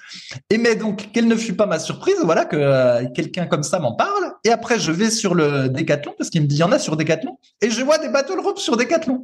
[0.50, 3.78] Et mais donc, quelle ne fut pas ma surprise, voilà, que euh, quelqu'un comme ça
[3.78, 4.32] m'en parle.
[4.44, 6.78] Et après, je vais sur le Décathlon, parce qu'il me dit, il y en a
[6.78, 7.38] sur Décathlon.
[7.60, 9.22] Et je vois des battle ropes sur Décathlon.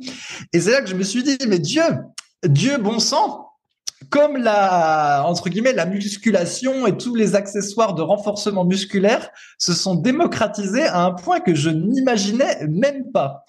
[0.52, 1.82] Et c'est là que je me suis dit, mais Dieu,
[2.44, 3.50] Dieu bon sang,
[4.08, 9.94] comme la entre guillemets la musculation et tous les accessoires de renforcement musculaire se sont
[9.94, 13.44] démocratisés à un point que je n'imaginais même pas.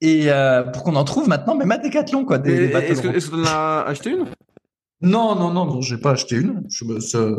[0.00, 2.38] Et euh, pour qu'on en trouve maintenant même à Decathlon quoi.
[2.38, 4.24] Des, est-ce que tu en as acheté une?
[5.02, 6.62] Non, non, non, non, j'ai pas acheté une.
[6.68, 6.84] Je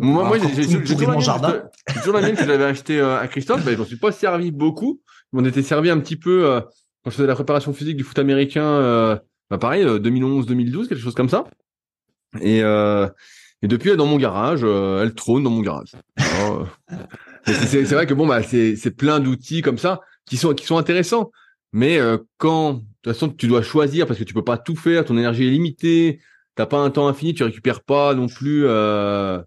[0.01, 1.63] moi, moi, j'ai toujours mon jardin.
[1.87, 3.63] J'ai toujours la mienne que j'avais acheté euh, à Christophe.
[3.63, 4.99] Ben, j'en suis pas servi beaucoup.
[5.31, 6.61] On était servi un petit peu euh,
[7.03, 8.63] quand je faisais la préparation physique du foot américain.
[8.63, 9.15] Euh,
[9.51, 11.43] bah pareil, 2011, 2012, quelque chose comme ça.
[12.39, 14.63] Et, et depuis, elle est dans mon garage.
[14.63, 15.91] Elle trône dans mon garage.
[17.45, 21.31] c'est vrai que bon, bah, c'est plein d'outils comme ça qui sont qui sont intéressants.
[21.73, 24.75] Mais euh, quand de toute façon tu dois choisir parce que tu peux pas tout
[24.75, 26.19] faire, ton énergie est limitée,
[26.55, 28.65] t'as pas un temps infini, tu récupères pas non plus.
[28.65, 29.41] Euh,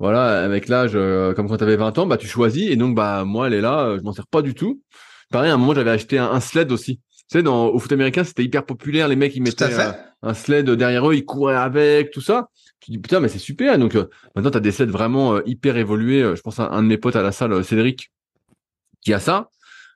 [0.00, 2.70] voilà, avec l'âge, euh, comme quand tu avais 20 ans, bah tu choisis.
[2.70, 4.82] Et donc bah moi, elle est là, je m'en sers pas du tout.
[5.30, 7.00] Pareil, à un moment, j'avais acheté un, un sled aussi.
[7.30, 9.08] Tu sais, dans, au foot américain, c'était hyper populaire.
[9.08, 9.66] Les mecs, ils mettaient
[10.22, 12.48] un sled derrière eux, ils couraient avec, tout ça.
[12.80, 13.78] Tu dis, putain, mais c'est super.
[13.78, 13.94] Donc,
[14.34, 16.22] maintenant, tu as des sleds vraiment hyper évolués.
[16.34, 18.10] Je pense à un de mes potes à la salle, Cédric,
[19.02, 19.50] qui a ça.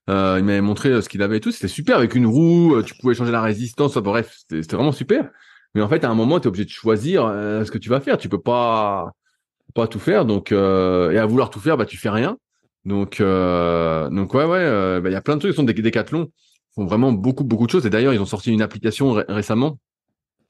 [0.09, 1.53] Il m'avait montré ce qu'il avait et tout.
[1.53, 2.83] C'était super avec une roue.
[2.83, 3.97] tu pouvais changer la résistance.
[3.99, 5.31] bref, c'était vraiment super.
[5.75, 8.01] Mais en fait, à un moment, tu es obligé de choisir ce que tu vas
[8.01, 8.19] faire.
[8.19, 9.13] Tu peux pas
[9.75, 10.25] pas tout faire.
[10.27, 10.55] Donc, et
[11.19, 12.37] à vouloir tout faire, bah, tu fais rien.
[12.85, 16.29] Donc, donc ouais, ouais, bah, il y a plein de trucs qui sont des décathlons
[16.75, 17.87] font vraiment beaucoup, beaucoup de choses.
[17.87, 19.79] Et d'ailleurs, ils ont sorti une application récemment.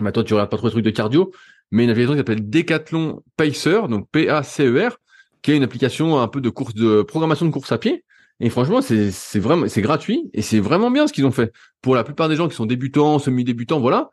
[0.01, 1.33] Maintenant, tu regardes pas trop les trucs de cardio,
[1.71, 4.99] mais une application qui s'appelle Decathlon Pacer, donc P-A-C-E-R,
[5.43, 8.05] qui est une application un peu de course de programmation de course à pied.
[8.43, 11.53] Et franchement, c'est vraiment c'est gratuit et c'est vraiment bien ce qu'ils ont fait.
[11.81, 14.11] Pour la plupart des gens qui sont débutants, semi-débutants, voilà.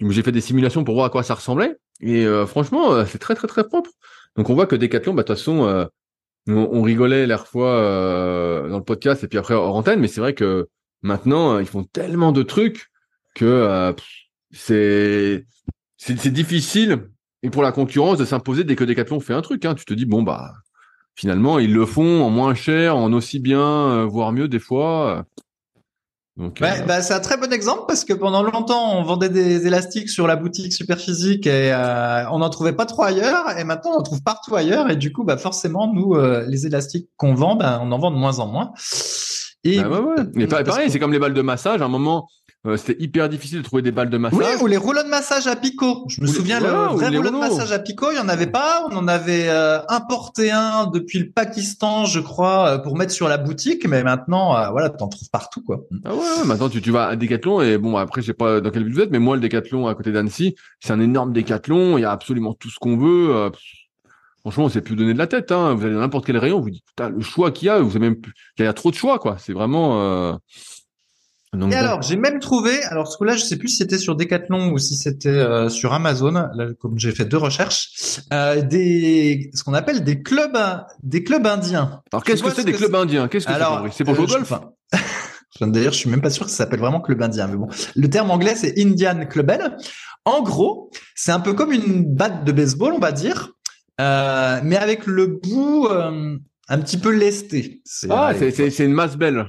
[0.00, 3.18] J'ai fait des simulations pour voir à quoi ça ressemblait et euh, franchement, euh, c'est
[3.18, 3.90] très très très propre.
[4.36, 5.86] Donc on voit que Decathlon, bah de toute façon, euh,
[6.48, 7.80] on, rigolait l'air fois
[8.68, 10.68] dans le podcast et puis après hors antenne, mais c'est vrai que
[11.02, 12.90] Maintenant, euh, ils font tellement de trucs
[13.34, 13.92] que euh,
[14.50, 15.46] c'est
[15.96, 17.08] c'est difficile
[17.42, 19.64] et pour la concurrence de s'imposer dès que Decathlon fait un truc.
[19.64, 19.74] Hein.
[19.74, 20.54] Tu te dis bon bah
[21.18, 25.24] finalement ils le font en moins cher, en aussi bien, euh, voire mieux des fois.
[26.36, 30.08] Donc, bah, c'est un très bon exemple parce que pendant longtemps on vendait des élastiques
[30.08, 31.74] sur la boutique Superphysique et
[32.30, 35.12] on n'en trouvait pas trop ailleurs et maintenant on en trouve partout ailleurs et du
[35.12, 38.46] coup bah forcément nous les élastiques qu'on vend bah, on en vend de moins en
[38.46, 38.72] moins.
[39.64, 41.82] Et bah ouais, Mais pareil, c'est comme les balles de massage.
[41.82, 42.28] À un moment,
[42.68, 44.38] euh, c'était hyper difficile de trouver des balles de massage.
[44.38, 46.04] Oui, ou les rouleaux de massage à picot.
[46.08, 48.86] Je me souviens, le vrai rouleau de massage à picot, il y en avait pas.
[48.90, 53.28] On en avait euh, importé un depuis le Pakistan, je crois, euh, pour mettre sur
[53.28, 53.86] la boutique.
[53.86, 55.84] Mais maintenant, euh, voilà, t'en trouves partout, quoi.
[56.04, 58.70] Ah ouais, maintenant tu, tu vas à Decathlon et bon, après, je sais pas dans
[58.70, 61.98] quelle ville vous êtes, mais moi, le Decathlon à côté d'Annecy, c'est un énorme Decathlon.
[61.98, 63.50] Il y a absolument tout ce qu'on veut.
[64.40, 65.52] Franchement, on sait plus donner de la tête.
[65.52, 65.74] Hein.
[65.74, 68.10] Vous allez dans n'importe quel rayon, vous dites le choix qu'il y a, vous avez
[68.10, 68.16] même
[68.58, 69.36] il y a trop de choix, quoi.
[69.38, 70.38] C'est vraiment.
[71.60, 71.70] Euh...
[71.70, 72.82] et alors, j'ai même trouvé.
[72.84, 75.92] Alors, ce coup-là, je sais plus si c'était sur Decathlon ou si c'était euh, sur
[75.92, 76.32] Amazon.
[76.32, 80.58] Là, comme j'ai fait deux recherches, euh, des ce qu'on appelle des clubs,
[81.02, 82.02] des clubs indiens.
[82.12, 83.28] Alors, qu'est-ce que c'est des clubs indiens?
[83.28, 84.52] Qu'est-ce que c'est C'est pour jouer au euh, golf?
[85.60, 87.68] D'ailleurs, je suis même pas sûr que ça s'appelle vraiment club indien, mais bon.
[87.96, 89.76] Le terme anglais, c'est Indian Clubben.
[90.24, 93.52] En gros, c'est un peu comme une batte de baseball, on va dire,
[94.00, 96.36] euh, mais avec le bout euh,
[96.68, 97.82] un petit peu lesté.
[98.10, 99.46] Ah, c'est une masse belle.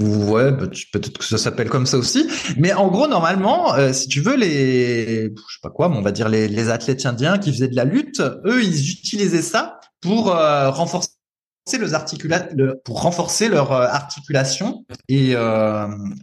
[0.00, 2.28] Ouais, peut-être que ça s'appelle comme ça aussi.
[2.56, 6.02] Mais en gros, normalement, euh, si tu veux, les, je sais pas quoi, mais on
[6.02, 9.80] va dire les, les athlètes indiens qui faisaient de la lutte, eux, ils utilisaient ça
[10.00, 11.10] pour renforcer
[11.72, 12.46] les articula
[12.84, 15.34] pour renforcer leur articulation et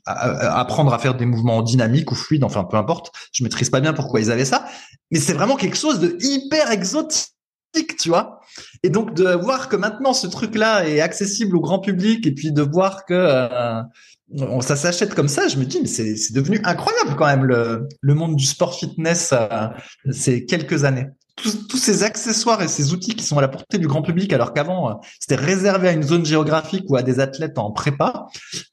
[0.05, 3.11] apprendre à faire des mouvements dynamiques ou fluides, enfin peu importe.
[3.31, 4.65] Je maîtrise pas bien pourquoi ils avaient ça,
[5.09, 7.31] mais c'est vraiment quelque chose de hyper exotique
[7.99, 8.40] tu vois.
[8.83, 12.51] Et donc de voir que maintenant ce truc-là est accessible au grand public et puis
[12.51, 13.81] de voir que euh,
[14.61, 18.13] ça s'achète comme ça, je me dis mais c'est devenu incroyable quand même le, le
[18.13, 19.67] monde du sport fitness euh,
[20.11, 21.07] ces quelques années.
[21.37, 24.31] Tous, tous, ces accessoires et ces outils qui sont à la portée du grand public
[24.33, 28.27] alors qu'avant euh, c'était réservé à une zone géographique ou à des athlètes en prépa,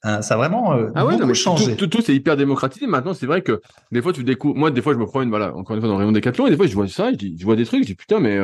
[0.05, 1.75] euh, ça a vraiment euh, ah ouais, beaucoup changé.
[1.75, 2.85] Tout, tout, c'est hyper démocratisé.
[2.85, 3.61] Maintenant c'est vrai que
[3.91, 5.95] des fois tu découvres, moi des fois je me promène voilà encore une fois dans
[5.95, 7.87] le rayon Décathlon et des fois je vois ça, je, je vois des trucs, je
[7.87, 8.37] dis putain mais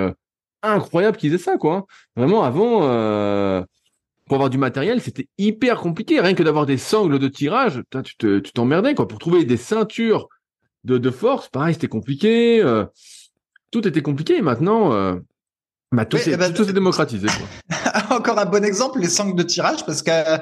[0.72, 1.86] incroyable qu'ils aient ça, quoi.
[2.16, 3.62] Vraiment, avant, euh,
[4.26, 6.20] pour avoir du matériel, c'était hyper compliqué.
[6.20, 7.82] Rien que d'avoir des sangles de tirage,
[8.18, 9.08] tu t'emmerdais, quoi.
[9.08, 10.28] Pour trouver des ceintures
[10.84, 12.62] de, de force, pareil, c'était compliqué.
[12.64, 12.86] Euh,
[13.72, 14.42] tout était compliqué.
[14.42, 15.16] maintenant, euh,
[15.92, 17.28] bah, tout, eh ben, s'est démocratisé.
[18.10, 20.38] Encore un bon exemple, les sangles de tirage, parce qu'on euh,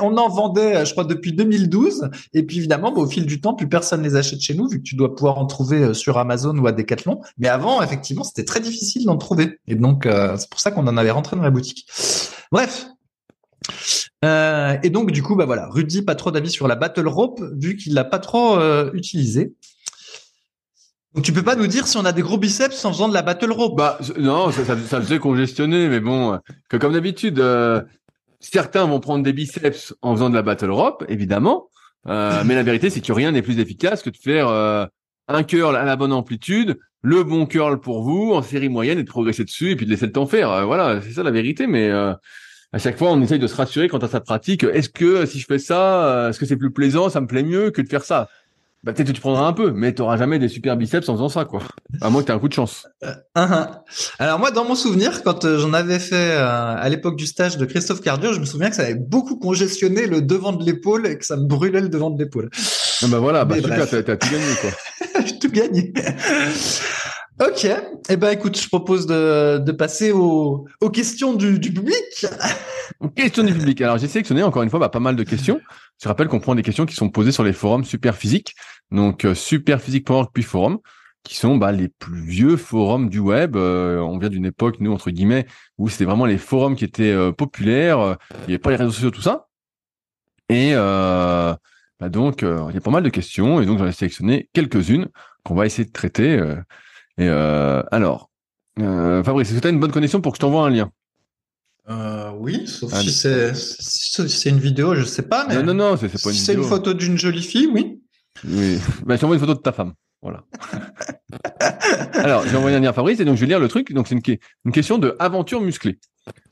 [0.00, 2.10] en vendait, euh, je crois, depuis 2012.
[2.34, 4.78] Et puis évidemment, bah, au fil du temps, plus personne les achète chez nous, vu
[4.78, 7.20] que tu dois pouvoir en trouver euh, sur Amazon ou à Decathlon.
[7.38, 9.58] Mais avant, effectivement, c'était très difficile d'en trouver.
[9.66, 11.86] Et donc, c'est pour ça qu'on en avait rentré dans la boutique.
[12.50, 12.88] Bref.
[14.22, 17.76] et donc, du coup, bah voilà, Rudy, pas trop d'avis sur la Battle Rope, vu
[17.76, 18.58] qu'il l'a pas trop
[18.92, 19.54] utilisé.
[21.14, 23.14] Donc tu peux pas nous dire si on a des gros biceps en faisant de
[23.14, 23.76] la battle rope?
[23.76, 26.38] Bah non, ça, ça, ça faisait congestionner, mais bon,
[26.70, 27.82] que comme d'habitude, euh,
[28.40, 31.68] certains vont prendre des biceps en faisant de la battle rope, évidemment.
[32.08, 34.86] Euh, mais la vérité, c'est que rien n'est plus efficace que de faire euh,
[35.28, 39.02] un curl à la bonne amplitude, le bon curl pour vous en série moyenne et
[39.02, 40.66] de progresser dessus et puis de laisser le temps faire.
[40.66, 41.66] voilà, c'est ça la vérité.
[41.66, 44.64] Mais à chaque fois, on essaye de se rassurer quant à sa pratique.
[44.64, 47.70] Est-ce que si je fais ça, est-ce que c'est plus plaisant, ça me plaît mieux
[47.70, 48.28] que de faire ça?
[48.84, 51.14] Bah, peut-être que tu prendras un peu, mais tu n'auras jamais des super biceps en
[51.14, 51.62] faisant ça, quoi.
[52.00, 52.88] À moins que tu aies un coup de chance.
[53.04, 53.68] Euh, uh-huh.
[54.18, 57.58] Alors moi, dans mon souvenir, quand euh, j'en avais fait euh, à l'époque du stage
[57.58, 61.06] de Christophe Cardio, je me souviens que ça avait beaucoup congestionné le devant de l'épaule
[61.06, 62.50] et que ça me brûlait le devant de l'épaule.
[63.02, 64.70] Ah bah voilà, bah t'as, as tout gagné, quoi.
[65.26, 65.92] J'ai tout gagné.
[67.42, 67.66] Ok.
[68.08, 72.26] Eh ben, écoute, je propose de, de passer aux, aux questions du, du public.
[73.16, 73.80] questions du public.
[73.80, 75.60] Alors, j'ai sélectionné encore une fois bah, pas mal de questions.
[76.00, 78.54] Je rappelle qu'on prend des questions qui sont posées sur les forums Superphysique,
[78.92, 80.78] donc euh, superphysique.org puis forum,
[81.24, 83.56] qui sont bah, les plus vieux forums du web.
[83.56, 85.46] Euh, on vient d'une époque, nous, entre guillemets,
[85.78, 88.18] où c'était vraiment les forums qui étaient euh, populaires.
[88.30, 89.48] il n'y avait pas les réseaux sociaux, tout ça.
[90.48, 91.58] Et bah,
[92.08, 95.08] donc, il y a pas mal de questions, et donc j'en ai sélectionné quelques-unes
[95.42, 96.40] qu'on va essayer de traiter.
[97.18, 98.30] Et alors,
[98.76, 100.90] Fabrice, est-ce que tu as une bonne connexion pour que je t'envoie un lien?
[101.88, 105.46] Euh, oui, sauf si c'est c'est une vidéo, je sais pas.
[105.48, 108.00] Mais non, non, non, c'est pas une C'est une photo d'une jolie fille, oui.
[108.44, 108.78] Oui.
[109.04, 109.94] Bah, j'ai envoyé une photo de ta femme.
[110.22, 110.44] Voilà.
[112.12, 113.92] Alors, j'ai envoyé un lien à Fabrice et donc je vais lire le truc.
[113.92, 114.22] Donc, c'est une,
[114.64, 115.98] une, question de aventure musclée.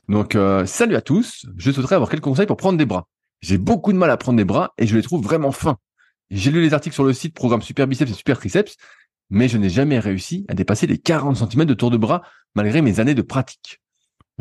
[0.09, 1.45] Donc, euh, salut à tous.
[1.57, 3.07] Je souhaiterais avoir quelques conseils pour prendre des bras.
[3.39, 5.77] J'ai beaucoup de mal à prendre des bras et je les trouve vraiment fins.
[6.29, 8.75] J'ai lu les articles sur le site Programme Super Biceps et Super Triceps,
[9.31, 12.21] mais je n'ai jamais réussi à dépasser les 40 cm de tour de bras
[12.53, 13.81] malgré mes années de pratique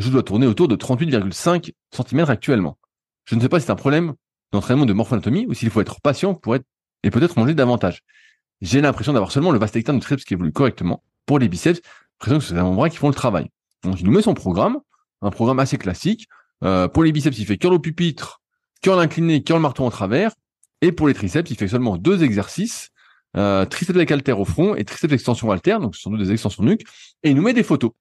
[0.00, 2.78] je dois tourner autour de 38,5 cm actuellement.
[3.26, 4.14] Je ne sais pas si c'est un problème
[4.52, 6.64] d'entraînement de morphoanatomie ou s'il faut être patient pour être
[7.02, 8.02] et peut-être manger davantage.
[8.60, 11.02] J'ai l'impression d'avoir seulement le vaste externe de triceps qui évolue correctement.
[11.26, 11.80] Pour les biceps,
[12.20, 13.48] l'impression que c'est un bras qui font le travail.
[13.84, 14.78] Donc il nous met son programme,
[15.22, 16.26] un programme assez classique.
[16.62, 18.42] Euh, pour les biceps, il fait curl au pupitre,
[18.82, 20.32] curl incliné, curl marteau en travers.
[20.82, 22.90] Et pour les triceps, il fait seulement deux exercices,
[23.36, 26.62] euh, triceps avec haltère au front et triceps extension haltère, donc ce sont deux extensions
[26.62, 26.82] nuque.
[27.22, 27.92] Et il nous met des photos.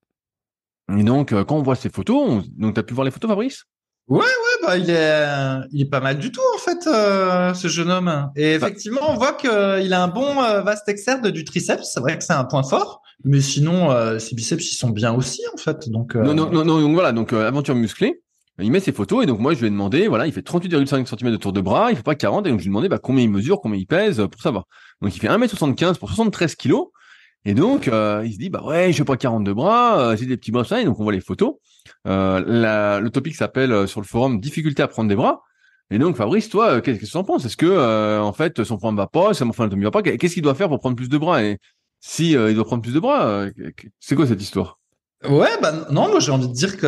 [0.97, 3.29] Et donc, euh, quand on voit ces photos, donc tu as pu voir les photos,
[3.29, 3.65] Fabrice?
[4.07, 7.67] Ouais, ouais, bah il est, il est pas mal du tout en fait, euh, ce
[7.67, 8.31] jeune homme.
[8.35, 11.91] Et bah effectivement, on voit qu'il a un bon euh, vaste externe du triceps.
[11.93, 15.43] C'est vrai que c'est un point fort, mais sinon, ses biceps ils sont bien aussi
[15.53, 15.89] en fait.
[15.89, 18.19] Donc non, non, non, non, donc voilà, donc aventure musclée.
[18.62, 21.06] Il met ses photos et donc moi je lui ai demandé, voilà, il fait 38,5
[21.06, 22.89] cm de tour de bras, il fait pas 40 et donc je lui ai demandé
[22.89, 24.65] bah, combien il mesure, combien il pèse pour savoir.
[25.02, 26.74] Donc il fait 1m75 pour 73 kg
[27.45, 30.38] et donc, euh, il se dit, bah ouais, j'ai pas 42 bras, euh, j'ai des
[30.38, 31.56] petits bras, ça, et donc on voit les photos.
[32.08, 35.41] Euh, le topic s'appelle euh, sur le forum difficulté à prendre des bras.
[35.91, 37.45] Et donc, Fabrice, toi, qu'est-ce que tu en penses?
[37.45, 40.04] Est-ce que, en fait, son programme va pas, sa morphanatomie va pas?
[40.04, 41.43] Qu'est-ce qu'il doit faire pour prendre plus de bras?
[41.43, 41.58] Et
[42.00, 43.48] si il doit prendre plus de bras,
[44.00, 44.78] c'est quoi cette histoire?
[45.27, 46.88] Ouais, bah non, moi j'ai envie de dire que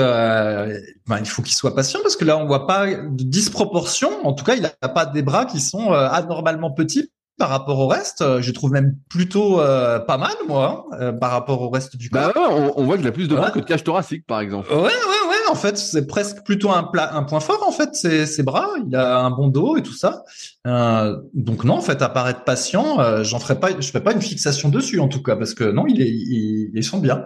[1.07, 4.25] bah, il faut qu'il soit patient parce que là on voit pas de disproportion.
[4.25, 7.11] En tout cas, il a pas des bras qui sont anormalement petits
[7.41, 8.21] par rapport au reste.
[8.21, 11.95] Euh, je trouve même plutôt euh, pas mal, moi, hein, euh, par rapport au reste
[11.95, 12.49] du bah corps.
[12.49, 14.71] Bah on, voit qu'il a plus de bras que de cage thoracique, par exemple.
[14.71, 15.49] Ouais, ouais, ouais.
[15.49, 18.67] En fait, c'est presque plutôt un, un point fort, en fait, ses, ses bras.
[18.85, 20.23] Il a un bon dos et tout ça.
[20.67, 24.13] Euh, donc non, en fait, à part être patient, j'en ferai pas, je fais pas
[24.13, 27.25] une fixation dessus, en tout cas, parce que non, il est, il, ils sont bien.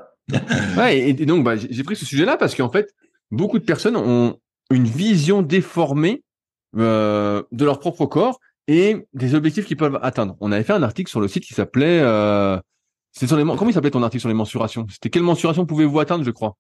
[0.77, 2.93] Ouais, et, donc bah, j'ai pris ce sujet-là parce qu'en fait,
[3.31, 4.37] beaucoup de personnes ont
[4.71, 6.23] une vision déformée
[6.77, 10.35] euh, de leur propre corps et des objectifs qu'ils peuvent atteindre.
[10.39, 12.57] On avait fait un article sur le site qui s'appelait euh,
[13.17, 14.85] c'est sur les comment il s'appelait ton article sur les mensurations?
[14.91, 16.57] C'était quelle mensuration pouvez-vous atteindre, je crois?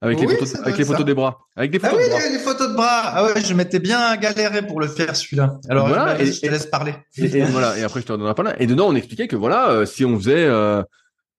[0.00, 1.38] Avec les photos, avec les photos des bras.
[1.56, 3.02] Avec des ah photos ah oui, les photos de bras.
[3.04, 5.58] Ah ouais, je m'étais bien galéré pour le faire celui-là.
[5.68, 6.94] Alors voilà, bah, et, je te laisse parler.
[7.16, 8.60] Et, voilà, et après je te redonnerai pas là.
[8.60, 10.82] Et dedans, on expliquait que voilà, euh, si on faisait euh,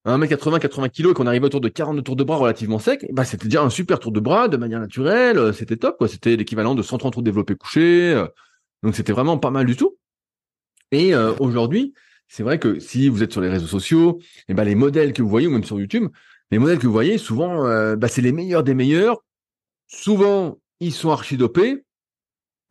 [0.06, 3.26] 1m80, 80 kg et qu'on arrivait autour de 42 tours de bras relativement secs, bah
[3.26, 5.38] c'était déjà un super tour de bras de manière naturelle.
[5.38, 6.08] Euh, c'était top, quoi.
[6.08, 8.14] C'était l'équivalent de 130 tours développés couchés.
[8.14, 8.28] Euh,
[8.84, 9.98] donc c'était vraiment pas mal du tout.
[10.92, 11.94] Et aujourd'hui,
[12.28, 15.14] c'est vrai que si vous êtes sur les réseaux sociaux, et eh ben les modèles
[15.14, 16.08] que vous voyez ou même sur YouTube,
[16.52, 19.24] les modèles que vous voyez, souvent, euh, bah, c'est les meilleurs des meilleurs.
[19.88, 21.84] Souvent, ils sont archidopés.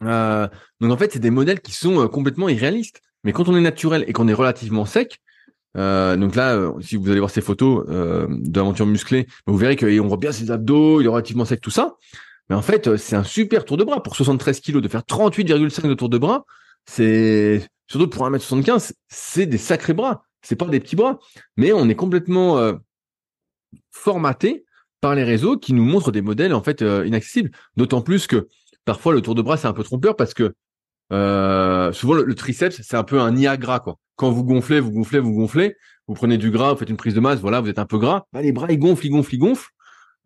[0.02, 0.48] Euh,
[0.80, 3.00] donc en fait, c'est des modèles qui sont euh, complètement irréalistes.
[3.24, 5.20] Mais quand on est naturel et qu'on est relativement sec,
[5.76, 10.08] euh, donc là, si vous allez voir ces photos euh, d'aventure musclée, vous verrez qu'on
[10.08, 11.96] voit bien ses abdos, il est relativement sec, tout ça.
[12.48, 14.02] Mais en fait, c'est un super tour de bras.
[14.02, 16.44] Pour 73 kilos, de faire 38,5 de tour de bras,
[16.86, 20.24] c'est surtout pour 1m75, c'est des sacrés bras.
[20.40, 21.18] C'est pas des petits bras.
[21.56, 22.72] Mais on est complètement
[23.90, 24.64] formaté
[25.00, 27.50] par les réseaux qui nous montrent des modèles en fait euh, inaccessibles.
[27.76, 28.48] D'autant plus que
[28.84, 30.54] parfois le tour de bras c'est un peu trompeur parce que
[31.12, 33.98] euh, souvent le, triceps c'est un peu un Niagara quoi.
[34.18, 37.14] Quand vous gonflez, vous gonflez, vous gonflez, vous prenez du gras, vous faites une prise
[37.14, 38.26] de masse, voilà, vous êtes un peu gras.
[38.32, 39.70] Bah, les bras ils gonflent, ils gonflent, ils gonflent.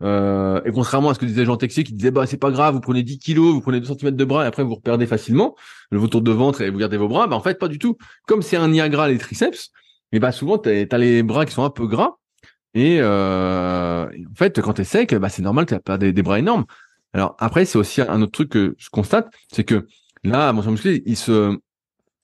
[0.02, 2.74] Euh, et contrairement à ce que disaient Jean Texier qui disait bah c'est pas grave,
[2.74, 5.54] vous prenez 10 kilos, vous prenez 2 cm de bras et après vous reperdez facilement
[5.92, 7.96] le tour de ventre et vous gardez vos bras, bah en fait pas du tout.
[8.26, 9.70] Comme c'est un Niagara les triceps,
[10.10, 12.16] et bah souvent t'as as les bras qui sont un peu gras
[12.74, 16.38] et euh, en fait, quand t'es sec, bah, c'est normal que t'as pas des, bras
[16.38, 16.64] énormes.
[17.12, 19.86] Alors après, c'est aussi un autre truc que je constate, c'est que
[20.24, 21.58] là, mon musclé, il se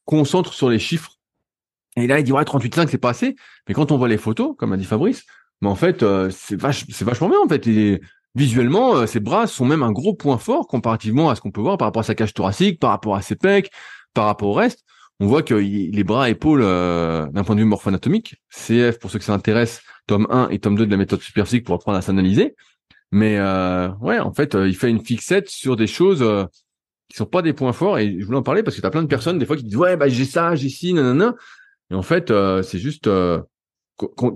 [0.07, 1.18] concentre sur les chiffres.
[2.03, 3.37] Et là, il dit ouais, 38,5, c'est pas assez.
[3.69, 5.25] Mais quand on voit les photos, comme a dit Fabrice,
[5.61, 7.69] mais en fait, euh, c'est vache, c'est vachement bien en fait.
[8.35, 11.61] Visuellement, euh, ses bras sont même un gros point fort comparativement à ce qu'on peut
[11.61, 13.71] voir par rapport à sa cage thoracique, par rapport à ses pecs,
[14.15, 14.85] par rapport au reste.
[15.21, 19.19] On voit que les bras épaules, euh, d'un point de vue morpho-anatomique, CF pour ceux
[19.19, 22.03] que ça intéresse, tome 1 et tome 2 de la méthode superphysique pour apprendre à
[22.03, 22.55] s'analyser.
[23.11, 26.25] Mais euh, ouais, en fait, euh, il fait une fixette sur des choses
[27.09, 27.99] qui sont pas des points forts.
[27.99, 29.65] Et je voulais en parler parce que tu as plein de personnes des fois qui
[29.65, 31.35] disent ouais bah j'ai ça, j'ai ci, nanana.
[31.91, 33.09] Et en fait, euh, c'est juste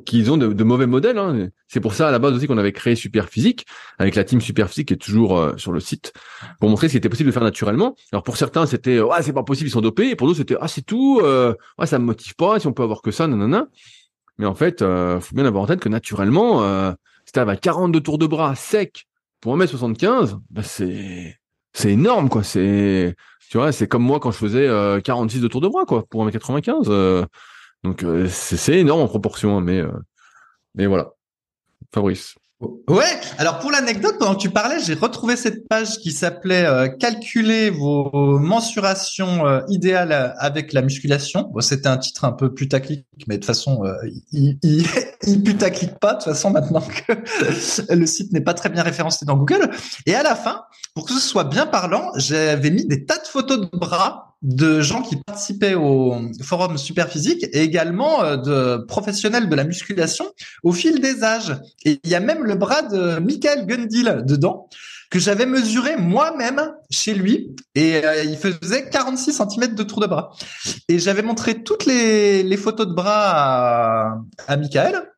[0.05, 1.19] qu'ils ont de, mauvais modèles.
[1.19, 1.49] Hein.
[1.69, 3.67] C'est pour ça à la base aussi qu'on avait créé Superphysique
[3.99, 6.13] avec la team Superphysique qui est toujours sur le site
[6.59, 7.95] pour montrer ce qui était possible de faire naturellement.
[8.13, 10.57] Alors pour certains c'était ouais c'est pas possible ils sont dopés et pour d'autres c'était
[10.61, 13.27] ah c'est tout euh, ouais ça me motive pas si on peut avoir que ça
[13.27, 13.69] nanana.
[14.39, 16.93] Mais en fait, euh, faut bien avoir en tête que naturellement, euh,
[17.27, 19.07] si t'as 42 tours de bras secs
[19.41, 21.39] pour 1m75, bah c'est
[21.73, 22.43] c'est énorme quoi.
[22.43, 23.15] C'est
[23.53, 24.67] tu vois, c'est comme moi quand je faisais
[25.05, 26.87] 46 euh, de tours de bras quoi pour 1m95.
[26.89, 27.27] Euh,
[27.85, 29.83] donc euh, c'est énorme en proportion, hein, mais
[30.75, 31.11] mais voilà.
[31.93, 32.35] Fabrice.
[32.89, 36.89] Ouais, alors pour l'anecdote, pendant que tu parlais, j'ai retrouvé cette page qui s'appelait euh,
[36.89, 41.51] Calculer vos mensurations euh, idéales avec la musculation.
[41.61, 43.95] C'était un titre un peu putaclic, mais de toute façon, euh,
[44.33, 44.87] il, il,
[45.27, 47.15] il, putaclic pas, de toute façon, maintenant que
[47.95, 49.71] le site n'est pas très bien référencé dans Google.
[50.07, 50.63] Et à la fin,
[50.95, 54.80] pour que ce soit bien parlant, j'avais mis des tas de photos de bras de
[54.80, 60.26] gens qui participaient au forum Superphysique et également euh, de professionnels de la musculation
[60.62, 61.57] au fil des âges.
[61.84, 64.68] Et il y a même le bras de Michael Gundil dedans
[65.11, 70.07] que j'avais mesuré moi-même chez lui et euh, il faisait 46 cm de tour de
[70.07, 70.32] bras.
[70.88, 74.18] Et j'avais montré toutes les, les, photos de bras à,
[74.49, 75.12] à Michael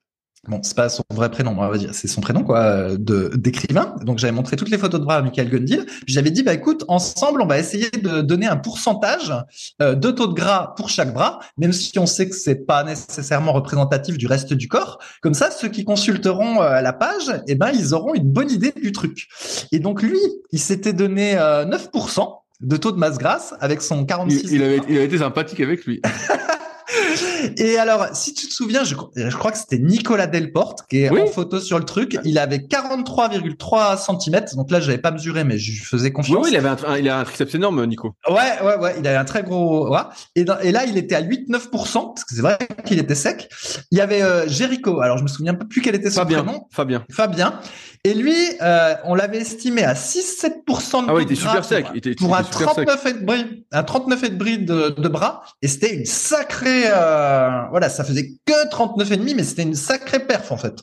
[0.49, 3.95] Bon, c'est pas son vrai prénom, on va dire, c'est son prénom quoi, de d'écrivain.
[4.03, 5.87] Donc j'avais montré toutes les photos de bras à Michael Gundil.
[6.07, 9.33] J'avais dit bah écoute, ensemble, on va essayer de donner un pourcentage
[9.81, 12.85] euh, de taux de gras pour chaque bras, même si on sait que c'est pas
[12.85, 14.99] nécessairement représentatif du reste du corps.
[15.23, 18.73] Comme ça, ceux qui consulteront euh, la page, eh ben ils auront une bonne idée
[18.77, 19.29] du truc.
[19.73, 20.19] Et donc lui,
[20.53, 22.25] il s'était donné 9% euh,
[22.61, 24.51] de taux de masse grasse avec son 46.
[24.51, 26.03] Il, avait, il avait été sympathique avec lui.
[27.57, 31.11] Et alors, si tu te souviens, je, je crois que c'était Nicolas Delporte qui est
[31.11, 32.19] en photo sur le truc.
[32.25, 34.45] Il avait 43,3 cm.
[34.57, 36.45] Donc là, j'avais pas mesuré, mais je faisais confiance.
[36.45, 38.15] Oui, il avait un, il a un triceps énorme, Nico.
[38.29, 38.35] Ouais,
[38.65, 38.95] ouais, ouais.
[38.99, 39.91] Il avait un très gros.
[39.91, 40.01] Ouais.
[40.37, 41.71] Et, et là, il était à 8-9%,
[42.15, 43.49] parce que c'est vrai qu'il était sec.
[43.91, 45.01] Il y avait euh, Jericho.
[45.01, 46.43] Alors, je me souviens plus quel était son Fabien.
[46.43, 46.67] prénom.
[46.71, 47.05] Fabien.
[47.11, 47.61] Fabien.
[48.07, 51.87] Et lui, euh, on l'avait estimé à 6-7% de Ah oui, il était super sec.
[51.95, 55.43] Il était, pour un, 39 et de un 39 et de bris de, de bras.
[55.63, 59.75] Et c'était une sacrée, euh, voilà, ça faisait que 39 et demi, mais c'était une
[59.75, 60.81] sacrée perf, en fait.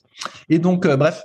[0.50, 1.24] Et donc, euh, bref.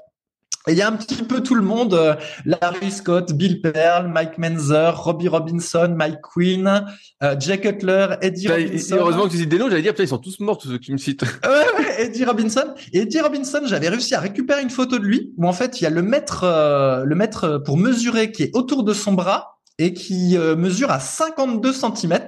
[0.68, 4.36] Il y a un petit peu tout le monde, euh, Larry Scott, Bill Pearl, Mike
[4.36, 6.84] Menzer, Robbie Robinson, Mike Quinn,
[7.22, 8.96] euh, Jack Cutler, Eddie Robinson.
[8.98, 10.90] Heureusement que tu cites des noms, j'allais dire, ils sont tous morts, tous ceux qui
[10.90, 11.22] me citent.
[11.22, 12.74] ouais, ouais, Eddie Robinson.
[12.92, 15.84] Et Eddie Robinson, j'avais réussi à récupérer une photo de lui, où en fait, il
[15.84, 19.60] y a le mètre, euh, le mètre pour mesurer qui est autour de son bras
[19.78, 22.18] et qui mesure à 52 cm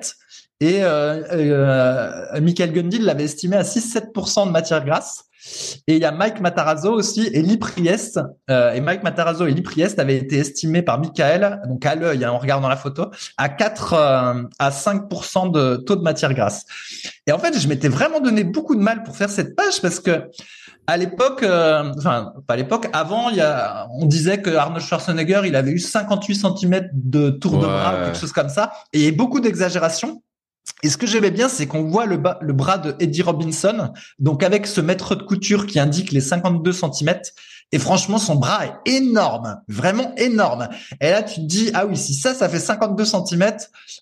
[0.60, 5.28] Et euh, euh, Michael Gundil l'avait estimé à 6-7% de matière grasse.
[5.86, 8.20] Et il y a Mike Matarazzo aussi et Lee Priest.
[8.50, 12.24] Euh, et Mike Matarazzo et Lee Priest avaient été estimés par Michael, donc à l'œil,
[12.24, 13.06] hein, en regardant la photo,
[13.36, 16.64] à 4 euh, à 5% de taux de matière grasse.
[17.26, 20.00] Et en fait, je m'étais vraiment donné beaucoup de mal pour faire cette page parce
[20.00, 20.24] que
[20.86, 24.82] à l'époque, euh, enfin pas à l'époque, avant, il y a, on disait que Arnold
[24.82, 29.00] Schwarzenegger, il avait eu 58 cm de tour de bras, quelque chose comme ça, et
[29.00, 30.22] il y a beaucoup d'exagération.
[30.82, 34.66] Et ce que j'aimais bien, c'est qu'on voit le, bras de Eddie Robinson, donc avec
[34.66, 37.20] ce mètre de couture qui indique les 52 cm.
[37.70, 40.68] Et franchement, son bras est énorme, vraiment énorme.
[41.02, 43.52] Et là, tu te dis, ah oui, si ça, ça fait 52 cm,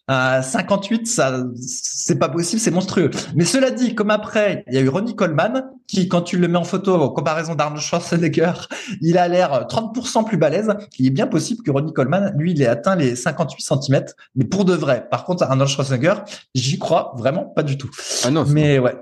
[0.09, 3.11] euh, 58, ça, c'est pas possible, c'est monstrueux.
[3.35, 6.47] Mais cela dit, comme après, il y a eu Ronnie Coleman, qui, quand tu le
[6.47, 8.53] mets en photo en comparaison d'Arnold Schwarzenegger,
[9.01, 10.73] il a l'air 30% plus balèze.
[11.01, 14.05] Il est bien possible que Ronnie Coleman, lui, il ait atteint les 58 cm,
[14.37, 15.09] mais pour de vrai.
[15.11, 16.15] Par contre, Arnold Schwarzenegger,
[16.55, 17.91] j'y crois vraiment pas du tout.
[18.25, 18.45] Ah non.
[18.47, 18.95] Mais ouais.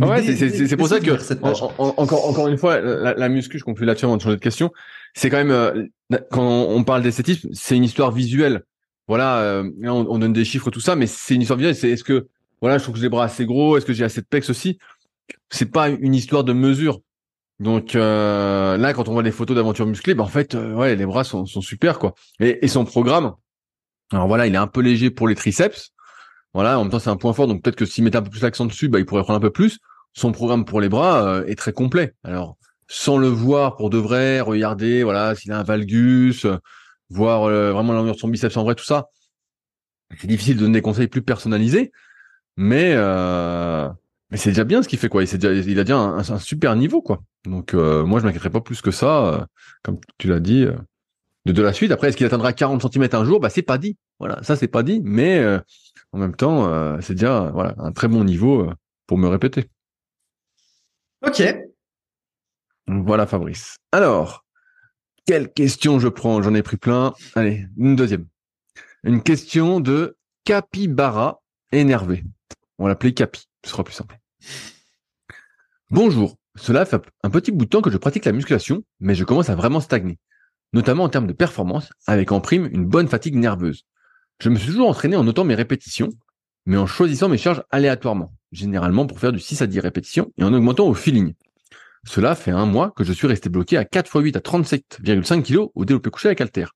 [0.00, 1.10] Ah ouais, c'est pour ça que
[1.76, 4.70] encore encore une fois la, la muscu, je conclue là-dessus avant de changer de question.
[5.14, 5.86] C'est quand même euh,
[6.30, 8.62] quand on parle d'esthétisme, c'est une histoire visuelle.
[9.08, 11.76] Voilà, euh, on, donne des chiffres tout ça, mais c'est une histoire visuelle.
[11.76, 12.26] C'est est-ce que
[12.60, 14.50] voilà, je trouve que j'ai les bras assez gros, est-ce que j'ai assez de pecs
[14.50, 14.78] aussi?
[15.50, 17.00] C'est pas une histoire de mesure.
[17.58, 21.06] Donc euh, là, quand on voit les photos d'aventure musclée, ben en fait, ouais, les
[21.06, 22.14] bras sont, sont super quoi.
[22.40, 23.32] Et, et son programme,
[24.12, 25.92] alors voilà, il est un peu léger pour les triceps.
[26.56, 28.30] Voilà, en même temps, c'est un point fort, donc peut-être que s'il mettait un peu
[28.30, 29.78] plus l'accent dessus, bah, il pourrait prendre un peu plus.
[30.14, 32.14] Son programme pour les bras euh, est très complet.
[32.24, 32.56] Alors,
[32.88, 36.56] sans le voir pour de vrai, regarder, voilà, s'il a un valgus, euh,
[37.10, 39.10] voir euh, vraiment l'envers de son biceps en vrai, tout ça.
[40.18, 41.92] C'est difficile de donner des conseils plus personnalisés,
[42.56, 42.94] mais
[44.30, 45.24] mais c'est déjà bien ce qu'il fait, quoi.
[45.24, 47.22] Il, déjà, il a déjà un, super niveau, quoi.
[47.44, 49.46] Donc, moi, je m'inquiéterais pas plus que ça,
[49.82, 50.64] comme tu l'as dit,
[51.44, 51.92] de, de la suite.
[51.92, 53.40] Après, est-ce qu'il atteindra 40 cm un jour?
[53.40, 53.98] Bah, c'est pas dit.
[54.18, 55.60] Voilà, ça, c'est pas dit, mais
[56.16, 58.74] en même temps, euh, c'est déjà voilà un très bon niveau euh,
[59.06, 59.68] pour me répéter.
[61.26, 61.42] Ok.
[62.86, 63.76] Voilà Fabrice.
[63.92, 64.46] Alors,
[65.26, 66.40] quelle question je prends?
[66.40, 67.12] J'en ai pris plein.
[67.34, 68.26] Allez, une deuxième.
[69.04, 72.24] Une question de Capybara énervé.
[72.78, 74.18] On va l'appeler Capi, ce sera plus simple.
[75.90, 79.24] Bonjour, cela fait un petit bout de temps que je pratique la musculation, mais je
[79.24, 80.18] commence à vraiment stagner,
[80.72, 83.84] notamment en termes de performance, avec en prime une bonne fatigue nerveuse.
[84.38, 86.10] Je me suis toujours entraîné en notant mes répétitions,
[86.66, 90.44] mais en choisissant mes charges aléatoirement, généralement pour faire du 6 à 10 répétitions et
[90.44, 91.34] en augmentant au feeling.
[92.06, 95.42] Cela fait un mois que je suis resté bloqué à 4 x 8 à 37,5
[95.42, 96.66] kg au développé couché avec halter.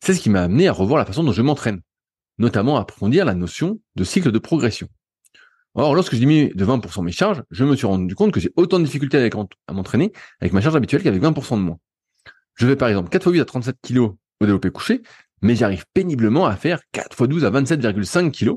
[0.00, 1.80] C'est ce qui m'a amené à revoir la façon dont je m'entraîne,
[2.38, 4.88] notamment à approfondir la notion de cycle de progression.
[5.74, 8.52] Or, lorsque j'ai mis de 20% mes charges, je me suis rendu compte que j'ai
[8.56, 9.30] autant de difficultés
[9.66, 11.78] à m'entraîner avec ma charge habituelle qu'avec 20% de moins.
[12.56, 15.02] Je vais par exemple 4 x 8 à 37 kg au développé couché,
[15.42, 18.56] mais j'arrive péniblement à faire 4 x 12 à 27,5 kg.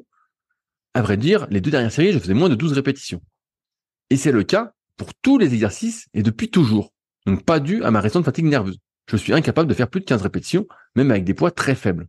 [0.94, 3.22] À vrai dire, les deux dernières séries, je faisais moins de 12 répétitions.
[4.10, 6.94] Et c'est le cas pour tous les exercices et depuis toujours.
[7.26, 8.78] Donc pas dû à ma récente fatigue nerveuse.
[9.10, 12.08] Je suis incapable de faire plus de 15 répétitions, même avec des poids très faibles.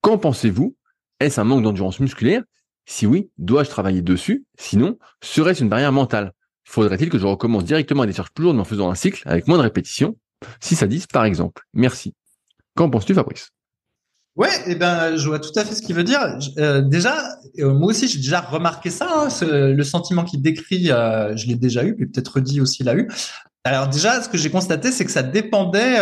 [0.00, 0.76] Qu'en pensez-vous?
[1.20, 2.42] Est-ce un manque d'endurance musculaire?
[2.86, 4.44] Si oui, dois-je travailler dessus?
[4.58, 6.32] Sinon, serait-ce une barrière mentale?
[6.64, 9.46] Faudrait-il que je recommence directement à des charges plus lourdes en faisant un cycle avec
[9.46, 10.18] moins de répétitions?
[10.60, 11.62] 6 à 10 par exemple.
[11.72, 12.14] Merci.
[12.74, 13.53] Qu'en penses-tu Fabrice?
[14.36, 16.20] Ouais, et eh ben, je vois tout à fait ce qu'il veut dire.
[16.58, 19.08] Euh, déjà, euh, moi aussi, j'ai déjà remarqué ça.
[19.08, 22.96] Hein, le sentiment qu'il décrit, euh, je l'ai déjà eu, puis peut-être redit aussi l'a
[22.96, 23.08] eu.
[23.62, 26.00] Alors déjà, ce que j'ai constaté, c'est que ça dépendait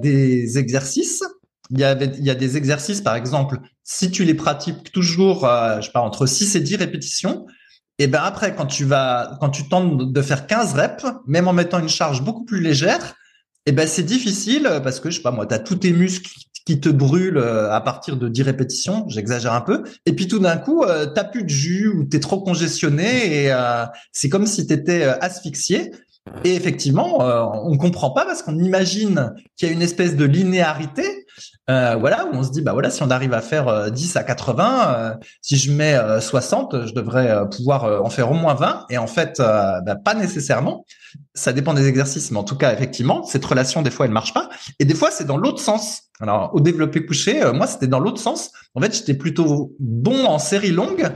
[0.00, 1.22] des exercices.
[1.70, 5.46] Il y avait, il y a des exercices, par exemple, si tu les pratiques toujours,
[5.76, 7.46] je sais pas, entre 6 et 10 répétitions,
[7.98, 11.52] et ben après, quand tu vas, quand tu tentes de faire 15 reps, même en
[11.52, 13.14] mettant une charge beaucoup plus légère,
[13.66, 16.32] et ben c'est difficile parce que je sais pas moi, tu as tous tes muscles
[16.64, 20.38] qui te brûle euh, à partir de 10 répétitions, j'exagère un peu, et puis tout
[20.38, 24.46] d'un coup, euh, t'as plus de jus ou t'es trop congestionné et euh, c'est comme
[24.46, 25.92] si t'étais euh, asphyxié.
[26.44, 27.18] Et effectivement,
[27.66, 31.26] on comprend pas parce qu'on imagine qu'il y a une espèce de linéarité,
[31.68, 35.18] voilà, où on se dit bah voilà, si on arrive à faire 10 à 80,
[35.40, 38.86] si je mets 60, je devrais pouvoir en faire au moins 20.
[38.90, 40.84] Et en fait, bah, pas nécessairement.
[41.34, 44.32] Ça dépend des exercices, mais en tout cas, effectivement, cette relation des fois elle marche
[44.32, 44.48] pas,
[44.78, 46.04] et des fois c'est dans l'autre sens.
[46.22, 48.52] Alors, au développé couché, euh, moi, c'était dans l'autre sens.
[48.76, 51.10] En fait, j'étais plutôt bon en série longue,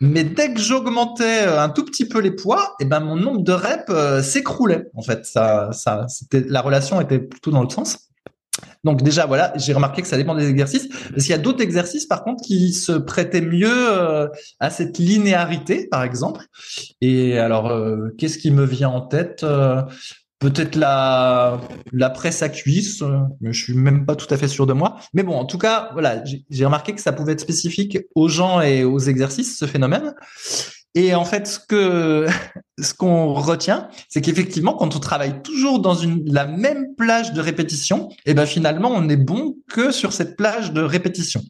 [0.00, 3.16] mais dès que j'augmentais euh, un tout petit peu les poids, et eh ben mon
[3.16, 4.86] nombre de reps euh, s'écroulait.
[4.94, 7.98] En fait, ça, ça, c'était la relation était plutôt dans l'autre sens.
[8.84, 10.88] Donc déjà voilà, j'ai remarqué que ça dépend des exercices.
[10.88, 14.30] Parce qu'il y a d'autres exercices par contre qui se prêtaient mieux
[14.60, 16.44] à cette linéarité, par exemple.
[17.00, 17.72] Et alors,
[18.18, 19.44] qu'est-ce qui me vient en tête
[20.44, 21.60] peut-être la
[21.92, 23.02] la presse à cuisse,
[23.40, 24.96] mais je suis même pas tout à fait sûr de moi.
[25.14, 28.60] Mais bon, en tout cas, voilà, j'ai remarqué que ça pouvait être spécifique aux gens
[28.60, 30.14] et aux exercices, ce phénomène.
[30.94, 36.94] Et en fait, ce qu'on retient, c'est qu'effectivement, quand on travaille toujours dans la même
[36.96, 40.82] plage de répétition, et eh ben finalement, on n'est bon que sur cette plage de
[40.82, 41.42] répétition.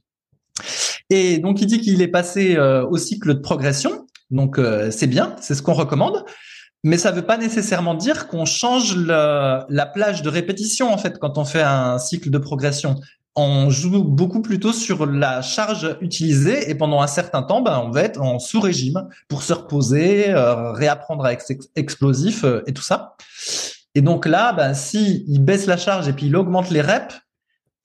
[1.11, 4.07] Et donc, il dit qu'il est passé euh, au cycle de progression.
[4.31, 6.25] Donc, euh, c'est bien, c'est ce qu'on recommande.
[6.83, 11.19] Mais ça ne veut pas nécessairement dire qu'on change la plage de répétition en fait
[11.19, 12.97] quand on fait un cycle de progression
[13.37, 17.91] on joue beaucoup plutôt sur la charge utilisée et pendant un certain temps, ben, on
[17.91, 22.83] va être en sous-régime pour se reposer, euh, réapprendre à être explosif euh, et tout
[22.83, 23.17] ça.
[23.97, 27.15] Et donc là, ben, si il baisse la charge et puis il augmente les reps,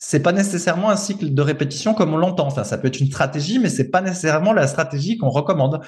[0.01, 2.47] c'est pas nécessairement un cycle de répétition comme on l'entend.
[2.47, 5.81] Enfin, ça peut être une stratégie, mais c'est pas nécessairement la stratégie qu'on recommande.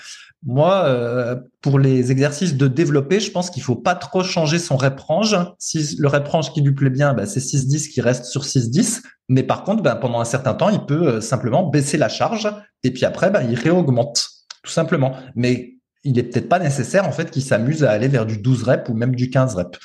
[0.46, 4.76] Moi, euh, pour les exercices de développer, je pense qu'il faut pas trop changer son
[4.76, 5.38] rep range.
[5.60, 9.02] Si le rep range qui lui plaît bien, ben, c'est 6-10 qui reste sur 6-10.
[9.30, 12.50] Mais par contre, ben, pendant un certain temps, il peut euh, simplement baisser la charge
[12.84, 14.28] et puis après, ben, il réaugmente,
[14.62, 15.16] tout simplement.
[15.36, 18.64] Mais il est peut-être pas nécessaire en fait qu'il s'amuse à aller vers du 12
[18.64, 19.80] reps ou même du 15 reps.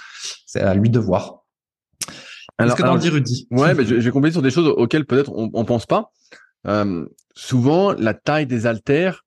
[0.46, 1.35] C'est à lui de voir.
[2.58, 3.48] Alors, Qu'est-ce que dis, Rudy?
[3.50, 6.12] Ouais, mais je, vais compléter sur des choses auxquelles peut-être on, on pense pas.
[6.66, 9.24] Euh, souvent, la taille des haltères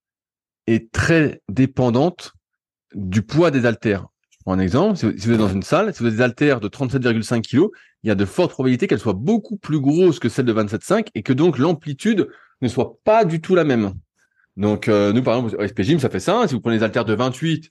[0.67, 2.33] est très dépendante
[2.93, 4.07] du poids des haltères.
[4.29, 4.97] Je prends un exemple.
[4.97, 7.67] Si vous, êtes dans une salle, si vous avez des haltères de 37,5 kg,
[8.03, 11.07] il y a de fortes probabilités qu'elles soient beaucoup plus grosses que celles de 27,5
[11.15, 12.27] et que donc l'amplitude
[12.61, 13.93] ne soit pas du tout la même.
[14.57, 16.47] Donc, euh, nous, par exemple, au SP Gym, ça fait ça.
[16.47, 17.69] Si vous prenez des haltères de 28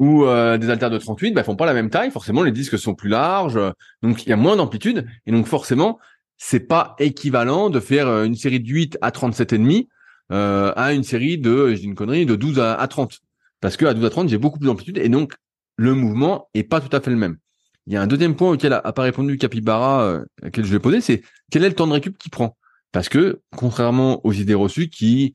[0.00, 2.10] ou euh, des haltères de 38, bah, font pas la même taille.
[2.10, 3.60] Forcément, les disques sont plus larges,
[4.02, 6.00] donc il y a moins d'amplitude, et donc forcément,
[6.38, 9.88] c'est pas équivalent de faire euh, une série de 8 à 37 et demi
[10.32, 13.20] euh, à une série de, j'ai une connerie, de 12 à, 30,
[13.60, 15.34] parce que à 12 à 30, j'ai beaucoup plus d'amplitude, et donc
[15.76, 17.36] le mouvement est pas tout à fait le même.
[17.86, 20.78] Il y a un deuxième point auquel a, pas répondu Capybara, euh, auquel je vais
[20.78, 22.56] poser, c'est quel est le temps de récup qu'il prend?
[22.90, 25.34] Parce que contrairement aux idées reçues qui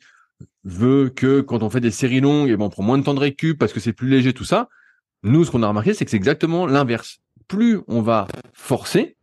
[0.65, 3.03] veut que quand on fait des séries longues, et eh ben, on prend moins de
[3.03, 4.67] temps de récup parce que c'est plus léger, tout ça.
[5.23, 7.19] Nous, ce qu'on a remarqué, c'est que c'est exactement l'inverse.
[7.47, 9.15] Plus on va forcer,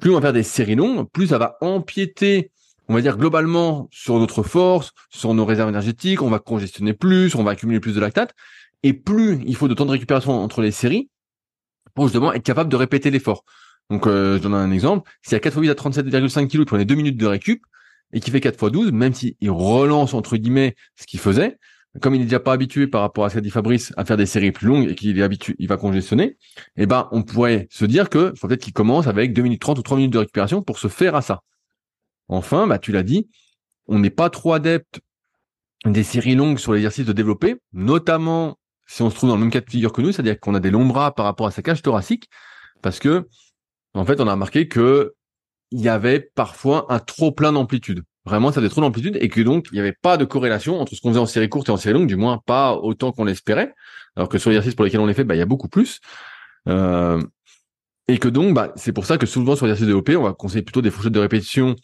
[0.00, 2.50] plus on va faire des séries longues, plus ça va empiéter,
[2.88, 7.34] on va dire globalement, sur notre force, sur nos réserves énergétiques, on va congestionner plus,
[7.34, 8.34] on va accumuler plus de lactate,
[8.82, 11.10] et plus il faut de temps de récupération entre les séries
[11.94, 13.44] pour justement être capable de répéter l'effort.
[13.90, 15.10] Donc, euh, je donne un exemple.
[15.22, 17.62] Si à 4 fois 8 à 37,5 kg, il prenait 2 minutes de récup,
[18.12, 21.58] et qui fait 4 x 12, même s'il relance entre guillemets ce qu'il faisait,
[22.00, 24.16] comme il n'est déjà pas habitué par rapport à ce qu'a dit Fabrice à faire
[24.16, 26.36] des séries plus longues et qu'il est habitué, il va congestionner,
[26.76, 29.78] eh ben, on pourrait se dire que faut peut-être qu'il commence avec 2 minutes 30
[29.78, 31.42] ou 3 minutes de récupération pour se faire à ça.
[32.28, 33.28] Enfin, bah, tu l'as dit,
[33.86, 35.00] on n'est pas trop adepte
[35.86, 39.50] des séries longues sur l'exercice de développer, notamment si on se trouve dans le même
[39.50, 41.62] cas de figure que nous, c'est-à-dire qu'on a des longs bras par rapport à sa
[41.62, 42.28] cage thoracique,
[42.82, 43.28] parce que,
[43.94, 45.14] en fait, on a remarqué que
[45.70, 48.02] il y avait parfois un trop plein d'amplitude.
[48.24, 50.94] Vraiment, ça avait trop d'amplitude et que donc il n'y avait pas de corrélation entre
[50.94, 53.24] ce qu'on faisait en série courte et en série longue, du moins pas autant qu'on
[53.24, 53.74] l'espérait.
[54.16, 56.00] Alors que sur l'exercice pour lesquels on les fait, bah, il y a beaucoup plus.
[56.68, 57.22] Euh,
[58.08, 60.62] et que donc, bah, c'est pour ça que souvent sur l'exercice développé, on va conseiller
[60.62, 61.76] plutôt des fourchettes de répétition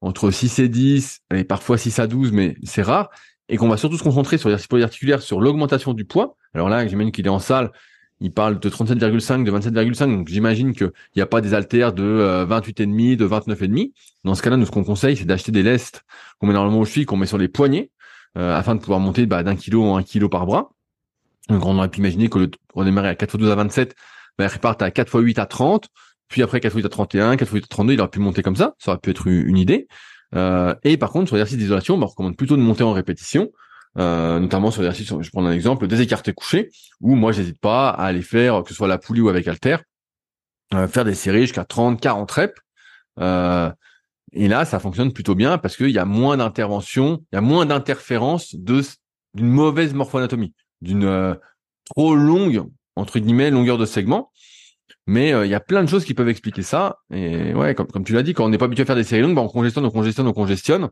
[0.00, 3.10] entre 6 et 10 et parfois 6 à 12, mais c'est rare.
[3.48, 6.36] Et qu'on va surtout se concentrer sur l'exercice polyarticulaire, sur l'augmentation du poids.
[6.54, 7.70] Alors là, j'imagine qu'il est en salle,
[8.22, 10.16] il parle de 37,5, de 27,5.
[10.16, 13.92] Donc j'imagine qu'il n'y a pas des haltères de 28,5, euh, de 29,5.
[14.24, 16.04] Dans ce cas-là, nous, ce qu'on conseille, c'est d'acheter des lestes
[16.38, 17.90] qu'on met normalement aux chevilles, qu'on met sur les poignets,
[18.38, 20.70] euh, afin de pouvoir monter bah, d'un kilo en un kilo par bras.
[21.48, 23.96] Donc on aurait pu imaginer que le redémarrer à 4 x 12 à 27,
[24.38, 25.88] bah, il à 4 x 8 à 30,
[26.28, 28.20] puis après 4 x 8 à 31, 4 x 8 à 32, il aurait pu
[28.20, 28.74] monter comme ça.
[28.78, 29.88] Ça aurait pu être une idée.
[30.36, 33.50] Euh, et par contre, sur l'exercice d'isolation, bah, on recommande plutôt de monter en répétition
[33.98, 36.70] euh, notamment sur l'exercice, je prends un exemple, des écartés couchés,
[37.00, 39.76] où moi j'hésite pas à aller faire, que ce soit la poulie ou avec halter,
[40.74, 42.54] euh, faire des séries jusqu'à 30, 40 reps.
[43.20, 43.70] Euh,
[44.32, 47.42] et là, ça fonctionne plutôt bien parce qu'il y a moins d'intervention, il y a
[47.42, 48.82] moins d'interférence de
[49.34, 51.38] d'une mauvaise morphoanatomie, d'une
[51.94, 52.64] trop longue
[52.96, 54.30] entre guillemets longueur de segment.
[55.06, 56.98] Mais il y a plein de choses qui peuvent expliquer ça.
[57.10, 59.04] Et ouais, comme, comme tu l'as dit, quand on n'est pas habitué à faire des
[59.04, 60.90] séries longues, bah, on congestionne, on congestionne, on congestionne.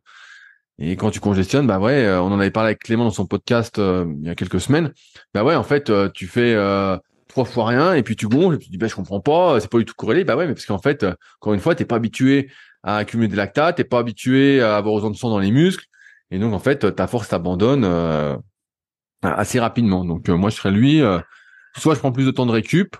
[0.82, 3.26] Et quand tu congestionnes, bah ouais, euh, on en avait parlé avec Clément dans son
[3.26, 4.94] podcast euh, il y a quelques semaines.
[5.34, 6.54] Bah ouais, en fait, euh, tu fais
[7.28, 9.60] trois fois rien et puis tu gonfles et puis tu dis bah je comprends pas,
[9.60, 10.24] c'est pas du tout corrélé.
[10.24, 11.04] Bah ouais, mais parce qu'en fait,
[11.40, 12.50] encore une fois, t'es pas habitué
[12.82, 15.84] à accumuler des lactates, t'es pas habitué à avoir besoin de sang dans les muscles
[16.30, 17.84] et donc en fait ta force t'abandonne
[19.22, 20.04] assez rapidement.
[20.06, 21.02] Donc moi je serais lui,
[21.76, 22.96] soit je prends plus de temps de récup,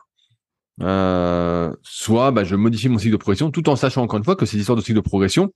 [0.79, 4.45] soit bah, je modifie mon cycle de progression, tout en sachant encore une fois que
[4.45, 5.51] ces histoires de cycle de progression,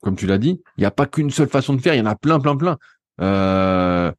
[0.00, 2.00] comme tu l'as dit, il n'y a pas qu'une seule façon de faire, il y
[2.00, 2.78] en a plein, plein, plein.
[3.20, 4.12] Euh,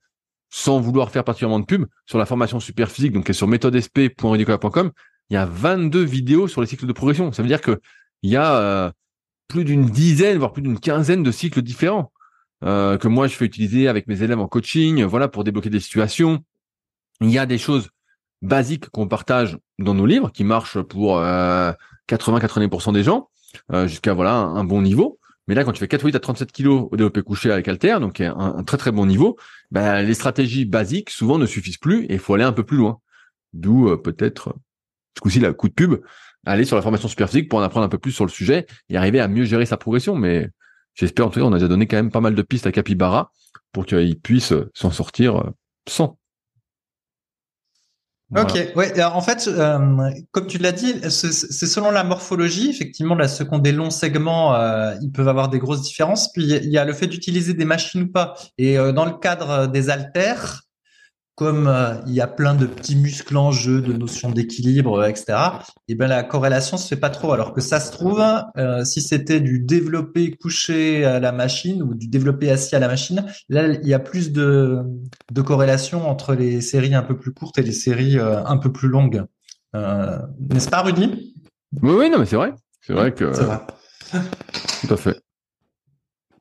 [0.49, 4.91] sans vouloir faire particulièrement de pub, sur la formation super physique, donc sur méthodesp.ridicola.com,
[5.29, 7.31] il y a 22 vidéos sur les cycles de progression.
[7.31, 7.79] Ça veut dire que
[8.23, 8.91] il y a euh,
[9.47, 12.11] plus d'une dizaine, voire plus d'une quinzaine de cycles différents
[12.65, 15.79] euh, que moi je fais utiliser avec mes élèves en coaching, voilà, pour débloquer des
[15.79, 16.43] situations.
[17.21, 17.89] Il y a des choses
[18.41, 23.29] basiques qu'on partage dans nos livres qui marchent pour 80-90% des gens
[23.85, 25.18] jusqu'à voilà un, bon niveau.
[25.49, 28.21] Mais là, quand tu fais 4 à 37 kilos au développé couché avec Alter, donc
[28.21, 29.35] un, un très très bon niveau,
[29.71, 32.77] ben, les stratégies basiques souvent ne suffisent plus et il faut aller un peu plus
[32.77, 32.99] loin.
[33.53, 34.55] D'où peut-être
[35.17, 35.95] ce coup-ci, la coup de pub,
[36.45, 38.65] aller sur la formation super physique pour en apprendre un peu plus sur le sujet
[38.89, 40.15] et arriver à mieux gérer sa progression.
[40.15, 40.49] Mais
[40.93, 42.71] j'espère en tout cas, on a déjà donné quand même pas mal de pistes à
[42.71, 43.31] Capybara
[43.71, 45.49] pour qu'il puisse s'en sortir euh,
[48.35, 49.03] Ok, ouais.
[49.03, 52.69] En fait, euh, comme tu l'as dit, c'est selon la morphologie.
[52.69, 56.31] Effectivement, la seconde des longs segments, euh, ils peuvent avoir des grosses différences.
[56.31, 58.35] Puis il y a le fait d'utiliser des machines ou pas.
[58.59, 60.61] Et dans le cadre des haltères,
[61.39, 65.07] comme euh, il y a plein de petits muscles en jeu, de notions d'équilibre, euh,
[65.07, 65.37] etc.
[65.87, 67.31] Et ben la corrélation se fait pas trop.
[67.31, 68.21] Alors que ça se trouve,
[68.57, 72.89] euh, si c'était du développé couché à la machine ou du développé assis à la
[72.89, 74.79] machine, là il y a plus de,
[75.31, 78.89] de corrélation entre les séries un peu plus courtes et les séries un peu plus
[78.89, 79.23] longues.
[79.73, 81.33] N'est-ce pas, Rudy
[81.81, 82.51] Oui, oui, non, mais c'est vrai.
[82.81, 83.31] C'est vrai que.
[83.31, 83.59] C'est vrai.
[84.81, 85.21] Tout à fait.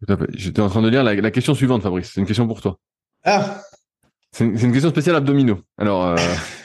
[0.04, 0.26] Tout à fait.
[0.34, 2.10] J'étais en train de lire la, la question suivante, Fabrice.
[2.12, 2.80] C'est une question pour toi.
[3.24, 3.60] Ah.
[4.38, 5.62] C'est une, question spéciale abdominaux.
[5.78, 6.16] Alors, euh,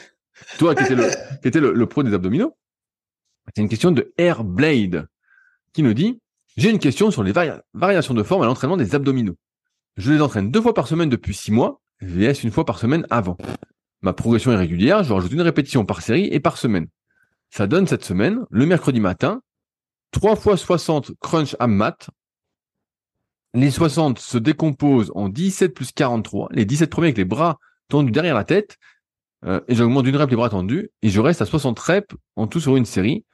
[0.58, 1.10] toi qui étais, le,
[1.42, 2.56] qui étais le, pro des abdominaux,
[3.46, 5.08] c'est une question de Airblade
[5.72, 6.20] qui nous dit
[6.56, 7.32] J'ai une question sur les
[7.72, 9.34] variations de forme à l'entraînement des abdominaux.
[9.96, 13.08] Je les entraîne deux fois par semaine depuis six mois, VS une fois par semaine
[13.10, 13.36] avant.
[14.02, 16.86] Ma progression est régulière, je rajoute une répétition par série et par semaine.
[17.50, 19.42] Ça donne cette semaine, le mercredi matin,
[20.12, 22.08] 3 fois 60 crunch à mat
[23.54, 26.48] les 60 se décomposent en 17 plus 43.
[26.50, 28.76] Les 17 premiers avec les bras tendus derrière la tête.
[29.46, 30.90] Euh, et j'augmente d'une rep les bras tendus.
[31.02, 33.24] Et je reste à 60 reps en tout sur une série.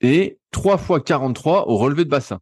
[0.00, 2.40] Et 3 fois 43 au relevé de bassin.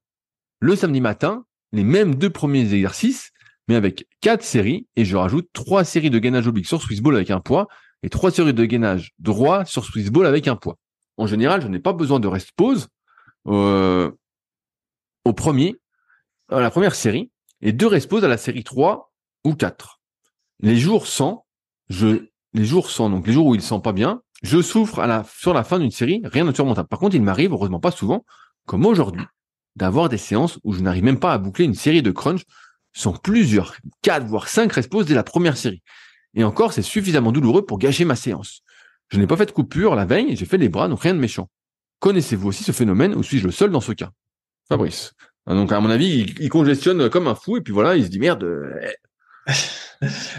[0.61, 3.33] Le samedi matin, les mêmes deux premiers exercices,
[3.67, 4.87] mais avec 4 séries.
[4.95, 7.67] Et je rajoute 3 séries de gainage oblique sur Swiss Ball avec un poids.
[8.05, 10.79] Et 3 séries de gainage droit sur Swiss Ball avec un poids.
[11.17, 12.87] En général, je n'ai pas besoin de rest pause.
[13.49, 14.13] Euh,
[15.25, 15.82] au premier,
[16.51, 17.31] la première série
[17.61, 19.13] et deux resposes à la série 3
[19.45, 20.01] ou 4.
[20.61, 21.47] Les jours sans,
[21.89, 25.07] je, les jours sans, donc les jours où il sent pas bien, je souffre à
[25.07, 26.89] la, sur la fin d'une série, rien de surmontable.
[26.89, 28.25] Par contre, il m'arrive, heureusement pas souvent,
[28.67, 29.25] comme aujourd'hui,
[29.77, 32.43] d'avoir des séances où je n'arrive même pas à boucler une série de crunch
[32.93, 35.83] sans plusieurs, quatre voire cinq resposes dès la première série.
[36.35, 38.63] Et encore, c'est suffisamment douloureux pour gâcher ma séance.
[39.09, 41.19] Je n'ai pas fait de coupure la veille j'ai fait les bras, donc rien de
[41.19, 41.49] méchant.
[42.01, 44.11] Connaissez-vous aussi ce phénomène ou suis-je le seul dans ce cas?
[44.69, 45.13] Fabrice.
[45.47, 48.09] Hein, donc à mon avis, il, congestionne comme un fou et puis voilà, il se
[48.09, 48.45] dit merde.
[48.45, 48.71] Euh,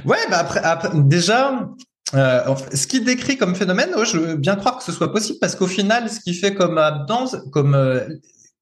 [0.06, 1.70] ouais, bah après, déjà,
[2.16, 5.56] euh, ce qu'il décrit comme phénomène, je veux bien croire que ce soit possible parce
[5.56, 8.01] qu'au final, ce qu'il fait comme abdans, comme euh,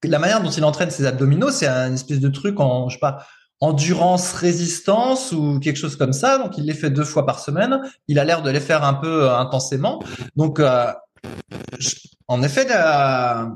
[0.04, 3.00] la manière dont il entraîne ses abdominaux, c'est un espèce de truc en, je sais
[3.00, 3.26] pas,
[3.60, 6.40] endurance, résistance ou quelque chose comme ça.
[6.40, 7.82] Donc il les fait deux fois par semaine.
[8.08, 10.04] Il a l'air de les faire un peu intensément.
[10.36, 10.60] Donc
[12.32, 12.66] en effet,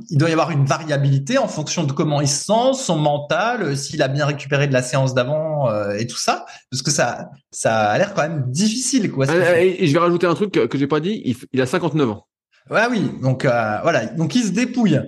[0.10, 3.64] il doit y avoir une variabilité en fonction de comment il se sent, son mental,
[3.64, 6.92] euh, s'il a bien récupéré de la séance d'avant euh, et tout ça, parce que
[6.92, 9.10] ça, ça a l'air quand même difficile.
[9.14, 11.38] Quoi, ah, et, je vais rajouter un truc que, que j'ai pas dit.
[11.54, 12.28] Il, a 59 ans.
[12.70, 13.10] Ouais, oui.
[13.22, 14.08] Donc euh, voilà.
[14.08, 15.00] Donc il se dépouille.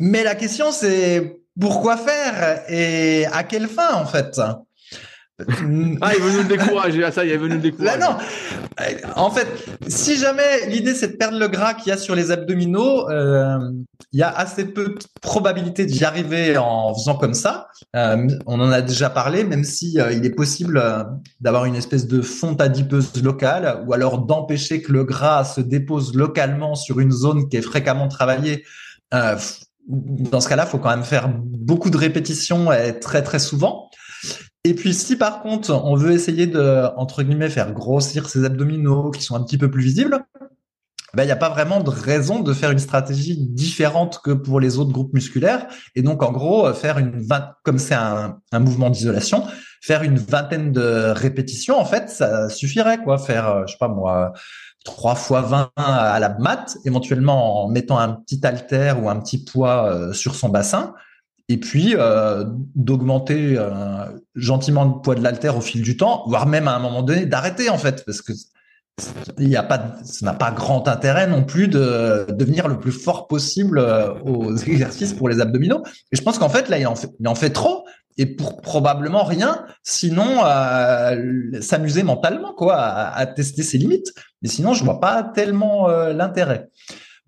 [0.00, 4.40] Mais la question c'est pourquoi faire et à quelle fin en fait?
[6.00, 7.04] Ah, il veut nous le décourager.
[7.04, 7.98] Ah, ça, il est venu le décourager.
[7.98, 8.16] non.
[9.14, 9.46] En fait,
[9.86, 13.58] si jamais l'idée c'est de perdre le gras qu'il y a sur les abdominaux, euh,
[14.12, 17.68] il y a assez peu de probabilité d'y arriver en faisant comme ça.
[17.94, 21.04] Euh, on en a déjà parlé, même si euh, il est possible euh,
[21.40, 26.14] d'avoir une espèce de fonte adipeuse locale, ou alors d'empêcher que le gras se dépose
[26.14, 28.64] localement sur une zone qui est fréquemment travaillée.
[29.14, 29.36] Euh,
[29.88, 33.88] dans ce cas-là, il faut quand même faire beaucoup de répétitions et très très souvent.
[34.64, 39.10] Et puis si par contre on veut essayer de entre guillemets faire grossir ses abdominaux
[39.10, 40.24] qui sont un petit peu plus visibles,
[41.14, 44.60] ben, il n'y a pas vraiment de raison de faire une stratégie différente que pour
[44.60, 45.66] les autres groupes musculaires.
[45.94, 47.26] Et donc, en gros, faire une
[47.62, 49.42] comme c'est un, un, mouvement d'isolation,
[49.80, 53.16] faire une vingtaine de répétitions, en fait, ça suffirait, quoi.
[53.16, 54.34] Faire, euh, je sais pas moi,
[54.84, 59.44] 3 fois 20 à la mat, éventuellement en mettant un petit halter ou un petit
[59.44, 60.94] poids euh, sur son bassin
[61.48, 62.44] et puis euh,
[62.74, 66.78] d'augmenter euh, gentiment le poids de l'altère au fil du temps, voire même à un
[66.78, 68.32] moment donné d'arrêter en fait, parce que
[69.38, 72.90] il y a pas, ça n'a pas grand intérêt non plus de devenir le plus
[72.90, 75.82] fort possible euh, aux exercices pour les abdominaux.
[76.12, 77.86] Et je pense qu'en fait là, il en fait, trop
[78.20, 80.40] et pour probablement rien, sinon
[81.60, 84.12] s'amuser mentalement quoi, à, à, tester ses limites.
[84.42, 86.68] Mais sinon, je vois pas tellement l'intérêt.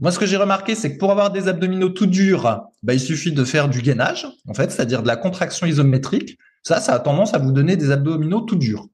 [0.01, 3.01] Moi, ce que j'ai remarqué, c'est que pour avoir des abdominaux tout durs, bah, il
[3.01, 6.38] suffit de faire du gainage, en fait, c'est-à-dire de la contraction isométrique.
[6.62, 8.86] Ça, ça a tendance à vous donner des abdominaux tout durs.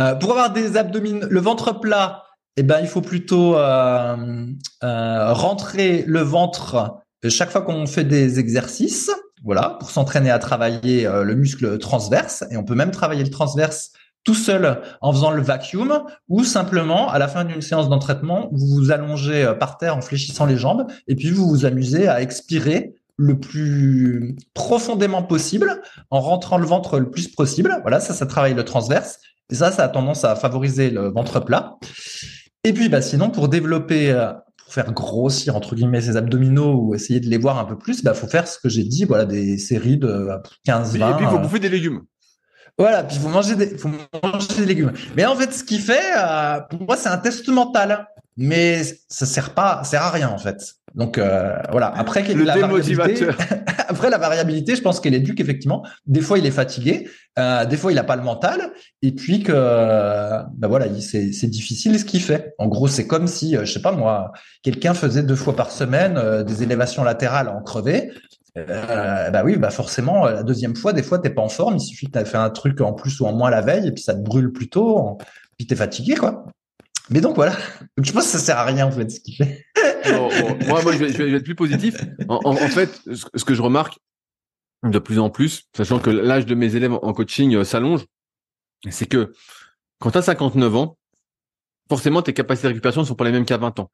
[0.00, 2.24] Euh, pour avoir des abdominaux, le ventre plat,
[2.56, 4.46] eh ben, il faut plutôt euh,
[4.82, 9.10] euh, rentrer le ventre chaque fois qu'on fait des exercices,
[9.44, 12.44] voilà, pour s'entraîner à travailler le muscle transverse.
[12.50, 13.92] Et on peut même travailler le transverse
[14.24, 18.66] tout seul en faisant le vacuum ou simplement à la fin d'une séance d'entraînement, vous
[18.74, 22.94] vous allongez par terre en fléchissant les jambes et puis vous vous amusez à expirer
[23.16, 27.78] le plus profondément possible en rentrant le ventre le plus possible.
[27.82, 29.18] Voilà, ça, ça travaille le transverse.
[29.50, 31.76] Et ça, ça a tendance à favoriser le ventre plat.
[32.64, 36.94] Et puis, bah, sinon, pour développer, euh, pour faire grossir, entre guillemets, ses abdominaux ou
[36.94, 39.26] essayer de les voir un peu plus, bah, faut faire ce que j'ai dit, voilà,
[39.26, 40.28] des séries de
[40.64, 41.10] 15, 20.
[41.10, 42.02] Et puis, il faut bouffer des légumes.
[42.78, 44.92] Voilà, puis il faut manger des, faut manger des légumes.
[45.16, 48.06] Mais en fait, ce qu'il fait, euh, pour moi, c'est un test mental.
[48.36, 50.74] Mais ça sert pas, sert à rien, en fait.
[50.94, 51.92] Donc euh, voilà.
[51.96, 53.26] Après le la variabilité,
[53.88, 57.08] après la variabilité, je pense qu'elle est due qu'effectivement, des fois il est fatigué,
[57.38, 58.72] euh, des fois il a pas le mental,
[59.02, 62.54] et puis que ben voilà, c'est difficile ce qu'il fait.
[62.58, 65.72] En gros, c'est comme si euh, je sais pas moi, quelqu'un faisait deux fois par
[65.72, 68.12] semaine euh, des élévations latérales en crevé.
[68.56, 71.76] Euh, bah oui, bah forcément, la deuxième fois, des fois, t'es pas en forme.
[71.76, 73.92] Il suffit que tu fait un truc en plus ou en moins la veille, et
[73.92, 75.18] puis ça te brûle plus tôt,
[75.56, 76.46] puis t'es fatigué, quoi.
[77.10, 77.56] Mais donc voilà,
[78.02, 79.66] je pense que ça sert à rien en fait ce qu'il fait.
[80.66, 81.96] moi, moi je, vais, être plus positif.
[82.28, 83.98] En, fait, ce, que je remarque
[84.82, 88.06] de plus en plus, sachant que l'âge de mes élèves en coaching euh, s'allonge,
[88.90, 89.32] c'est que
[89.98, 90.98] quand tu as 59 ans,
[91.88, 93.90] forcément tes capacités de récupération ne sont pas les mêmes qu'à 20 ans.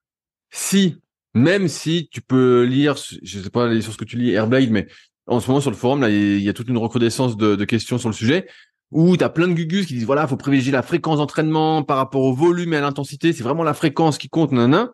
[0.51, 0.97] Si,
[1.35, 4.87] même si tu peux lire, je sais pas sur ce que tu lis, Airblade, mais
[5.27, 7.99] en ce moment sur le forum, là, il y a toute une recrudescence de, questions
[7.99, 8.49] sur le sujet
[8.91, 11.97] où tu as plein de gugus qui disent voilà, faut privilégier la fréquence d'entraînement par
[11.97, 14.89] rapport au volume et à l'intensité, c'est vraiment la fréquence qui compte, nan,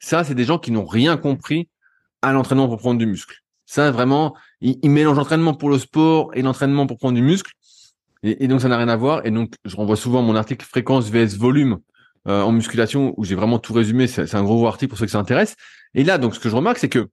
[0.00, 1.68] Ça, c'est des gens qui n'ont rien compris
[2.22, 3.36] à l'entraînement pour prendre du muscle.
[3.66, 7.52] Ça, vraiment, ils, mélangent l'entraînement pour le sport et l'entraînement pour prendre du muscle.
[8.24, 9.24] Et, donc, ça n'a rien à voir.
[9.24, 11.78] Et donc, je renvoie souvent mon article fréquence vs volume
[12.28, 14.06] euh, en musculation où j'ai vraiment tout résumé.
[14.06, 15.56] C'est un gros article pour ceux qui s'intéressent.
[15.94, 17.08] Et là, donc, ce que je remarque, c'est que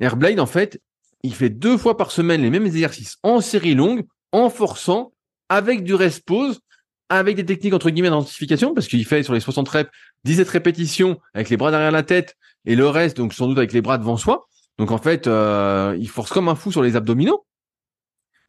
[0.00, 0.80] Airblade, en fait,
[1.22, 5.12] il fait deux fois par semaine les mêmes exercices en série longue, en forçant
[5.48, 6.60] avec du rest pause,
[7.08, 9.90] avec des techniques entre guillemets d'identification, parce qu'il fait sur les 60 reps
[10.24, 13.72] 17 répétitions avec les bras derrière la tête et le reste donc sans doute avec
[13.72, 14.48] les bras devant soi.
[14.78, 17.44] Donc en fait, euh, il force comme un fou sur les abdominaux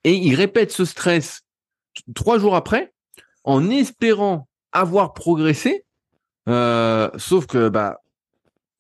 [0.04, 1.42] et il répète ce stress
[2.16, 2.94] trois jours après
[3.44, 5.86] en espérant avoir progressé.
[6.50, 8.02] Euh, sauf que bah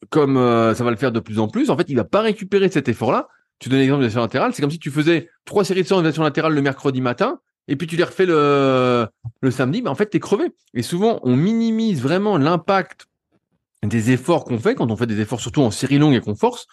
[0.09, 2.21] comme euh, ça va le faire de plus en plus, en fait, il va pas
[2.21, 3.29] récupérer cet effort-là.
[3.59, 6.03] Tu donnes l'exemple de la latérale, c'est comme si tu faisais trois séries de séances
[6.17, 9.07] latérale le mercredi matin et puis tu les refais le,
[9.41, 10.51] le samedi, mais en fait, tu es crevé.
[10.73, 13.07] Et souvent, on minimise vraiment l'impact
[13.83, 16.35] des efforts qu'on fait quand on fait des efforts surtout en série longue et qu'on
[16.35, 16.67] force.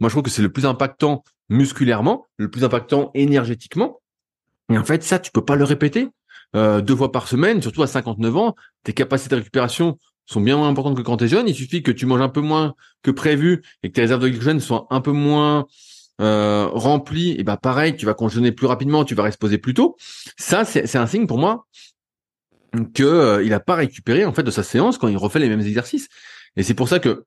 [0.00, 4.00] Moi, je trouve que c'est le plus impactant musculairement, le plus impactant énergétiquement.
[4.70, 6.08] Et en fait, ça, tu peux pas le répéter
[6.56, 8.54] euh, deux fois par semaine, surtout à 59 ans.
[8.82, 11.48] Tes capacités de récupération sont bien moins importantes que quand tu es jeune.
[11.48, 14.28] Il suffit que tu manges un peu moins que prévu et que tes réserves de
[14.28, 15.66] glycogène soient un peu moins
[16.20, 19.96] euh, rempli, et ben pareil, tu vas congeler plus rapidement, tu vas reposer plus tôt.
[20.36, 21.66] Ça, c'est un signe pour moi
[22.94, 25.48] que euh, il a pas récupéré en fait de sa séance quand il refait les
[25.48, 26.08] mêmes exercices.
[26.56, 27.24] Et c'est pour ça que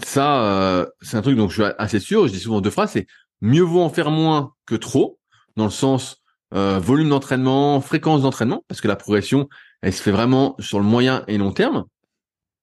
[0.00, 2.28] ça, euh, c'est un truc dont je suis assez sûr.
[2.28, 3.08] Je dis souvent deux phrases, c'est
[3.40, 5.18] mieux vaut en faire moins que trop,
[5.56, 6.16] dans le sens
[6.52, 9.48] volume d'entraînement, fréquence d'entraînement, parce que la progression,
[9.82, 11.84] elle se fait vraiment sur le moyen et long terme.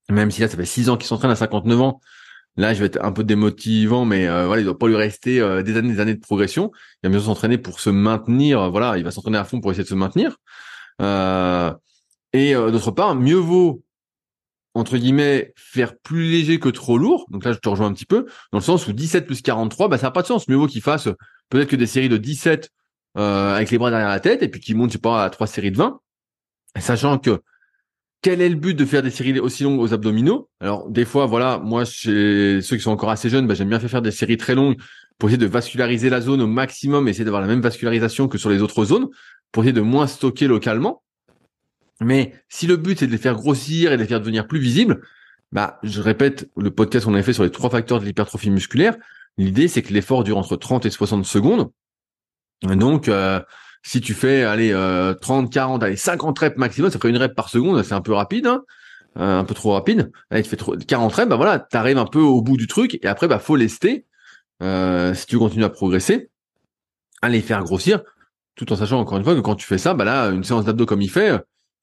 [0.10, 1.99] Même si là, ça fait six ans qu'il s'entraîne à 59 ans,
[2.58, 5.39] Là, je vais être un peu démotivant, mais euh, voilà, il doit pas lui rester
[5.39, 6.72] euh, des années, des années de progression.
[7.03, 8.72] Il va mieux s'entraîner pour se maintenir.
[8.72, 10.38] Voilà, il va s'entraîner à fond pour essayer de se maintenir.
[11.01, 11.72] Euh,
[12.34, 13.84] et d'autre part, mieux vaut
[14.74, 17.28] entre guillemets faire plus léger que trop lourd.
[17.30, 19.88] Donc là, je te rejoins un petit peu dans le sens où 17 plus 43,
[19.88, 20.47] bah ça n'a pas de sens.
[20.47, 21.10] Mieux vaut qu'il fasse
[21.49, 22.72] peut-être que des séries de 17
[23.16, 25.47] avec les bras derrière la tête et puis qu'il monte, je sais pas, à trois
[25.47, 25.99] séries de 20,
[26.80, 27.41] sachant que
[28.28, 30.49] quel est le but de faire des séries aussi longues aux abdominaux?
[30.59, 33.80] Alors des fois, voilà, moi chez ceux qui sont encore assez jeunes, bah, j'aime bien
[33.80, 34.75] faire des séries très longues
[35.17, 38.49] pour essayer de vasculariser la zone au maximum, essayer d'avoir la même vascularisation que sur
[38.49, 39.07] les autres zones,
[39.53, 41.03] pour essayer de moins stocker localement.
[42.01, 44.59] Mais si le but c'est de les faire grossir et de les faire devenir plus
[44.59, 44.99] visibles,
[45.53, 48.97] bah je répète le podcast qu'on avait fait sur les trois facteurs de l'hypertrophie musculaire.
[49.38, 51.71] L'idée c'est que l'effort dure entre 30 et 60 secondes.
[52.61, 53.39] Donc euh,
[53.88, 54.73] si tu fais, allez,
[55.21, 58.11] 30, 40, allez, 50 reps maximum, ça ferait une rep par seconde, c'est un peu
[58.11, 58.63] rapide, hein
[59.17, 60.11] euh, un peu trop rapide.
[60.29, 63.07] Allez, tu fais 40 reps, bah voilà, t'arrives un peu au bout du truc, et
[63.07, 64.05] après, bah faut lester,
[64.61, 66.29] euh, si tu continues à progresser,
[67.21, 68.03] allez faire grossir,
[68.55, 70.65] tout en sachant encore une fois que quand tu fais ça, bah là, une séance
[70.65, 71.31] d'abdos comme il fait,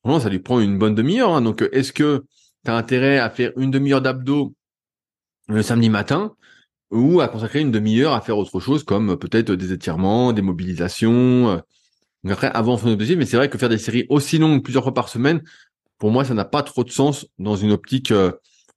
[0.05, 1.31] vraiment, ça lui prend une bonne demi-heure.
[1.35, 1.41] Hein.
[1.41, 2.25] donc, est-ce que
[2.65, 4.55] tu as intérêt à faire une demi-heure d'abdos
[5.49, 6.35] le samedi matin
[6.91, 11.63] ou à consacrer une demi-heure à faire autre chose comme peut-être des étirements, des mobilisations.
[12.25, 14.83] Donc après, avant son objectif, mais c'est vrai que faire des séries aussi longues plusieurs
[14.83, 15.43] fois par semaine,
[15.99, 18.33] pour moi, ça n'a pas trop de sens dans une optique euh,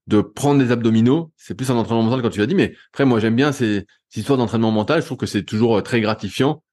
[0.07, 1.31] de prendre des abdominaux.
[1.37, 3.85] C'est plus un entraînement mental quand tu l'as dit, mais après, moi, j'aime bien ces,
[4.15, 5.01] histoires d'entraînement mental.
[5.01, 6.63] Je trouve que c'est toujours euh, très gratifiant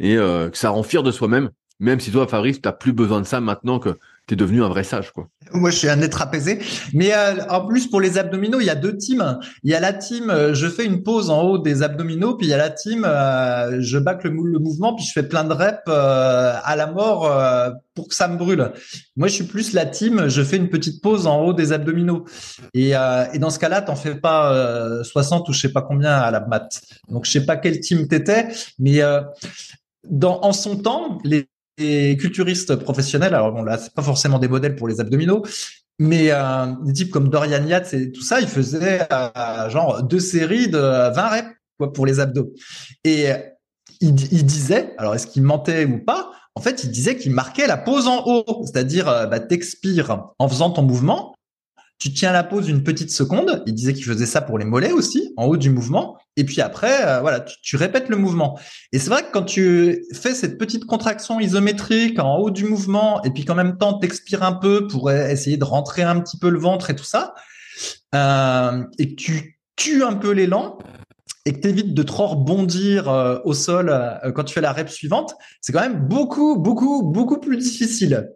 [0.00, 2.92] et euh, que ça rend fier de soi-même, même si toi, Fabrice, tu n'as plus
[2.92, 3.98] besoin de ça maintenant que
[4.28, 5.28] tu es devenu un vrai sage, quoi.
[5.52, 6.60] Moi, je suis un être apaisé.
[6.94, 9.38] Mais euh, en plus, pour les abdominaux, il y a deux teams.
[9.64, 12.46] Il y a la team, euh, je fais une pause en haut des abdominaux, puis
[12.46, 15.52] il y a la team, euh, je back le, mouvement, puis je fais plein de
[15.52, 17.30] reps à la mort
[17.94, 18.72] pour que ça me brûle.
[19.16, 22.24] Moi, je suis plus la team, je fais une petite pause en haut des abdominaux.
[22.74, 26.30] Et, et dans ce cas-là, t'en fais pas 60 ou je sais pas combien à
[26.30, 26.80] la mat.
[27.08, 28.48] Donc, je sais pas quel team t'étais,
[28.78, 29.00] mais
[30.08, 31.48] dans, en son temps, les
[31.78, 35.42] des culturistes professionnels, alors bon là c'est pas forcément des modèles pour les abdominaux,
[35.98, 40.20] mais euh, des types comme Dorian Yates et tout ça, ils faisaient euh, genre deux
[40.20, 41.48] séries de 20 reps
[41.94, 42.52] pour les abdos.
[43.04, 43.28] Et
[44.00, 47.66] il, il disait, alors est-ce qu'il mentait ou pas En fait, il disait qu'il marquait
[47.66, 51.34] la pose en haut, c'est-à-dire euh, bah, t'expires en faisant ton mouvement,
[52.02, 53.62] tu tiens la pause une petite seconde.
[53.64, 56.18] Il disait qu'il faisait ça pour les mollets aussi, en haut du mouvement.
[56.36, 58.58] Et puis après, euh, voilà, tu, répètes le mouvement.
[58.90, 63.22] Et c'est vrai que quand tu fais cette petite contraction isométrique en haut du mouvement,
[63.22, 66.50] et puis qu'en même temps t'expires un peu pour essayer de rentrer un petit peu
[66.50, 67.34] le ventre et tout ça,
[68.16, 70.78] euh, et que tu tues un peu l'élan,
[71.46, 73.96] et que tu évites de trop rebondir euh, au sol
[74.34, 78.28] quand tu fais la rep suivante, c'est quand même beaucoup, beaucoup, beaucoup plus difficile.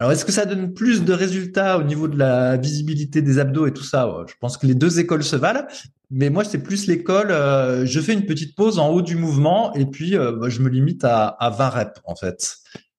[0.00, 3.66] Alors, est-ce que ça donne plus de résultats au niveau de la visibilité des abdos
[3.66, 4.08] et tout ça?
[4.26, 5.66] Je pense que les deux écoles se valent,
[6.10, 7.30] mais moi, c'est plus l'école.
[7.30, 10.60] Euh, je fais une petite pause en haut du mouvement et puis euh, bah, je
[10.60, 12.56] me limite à, à 20 reps en fait.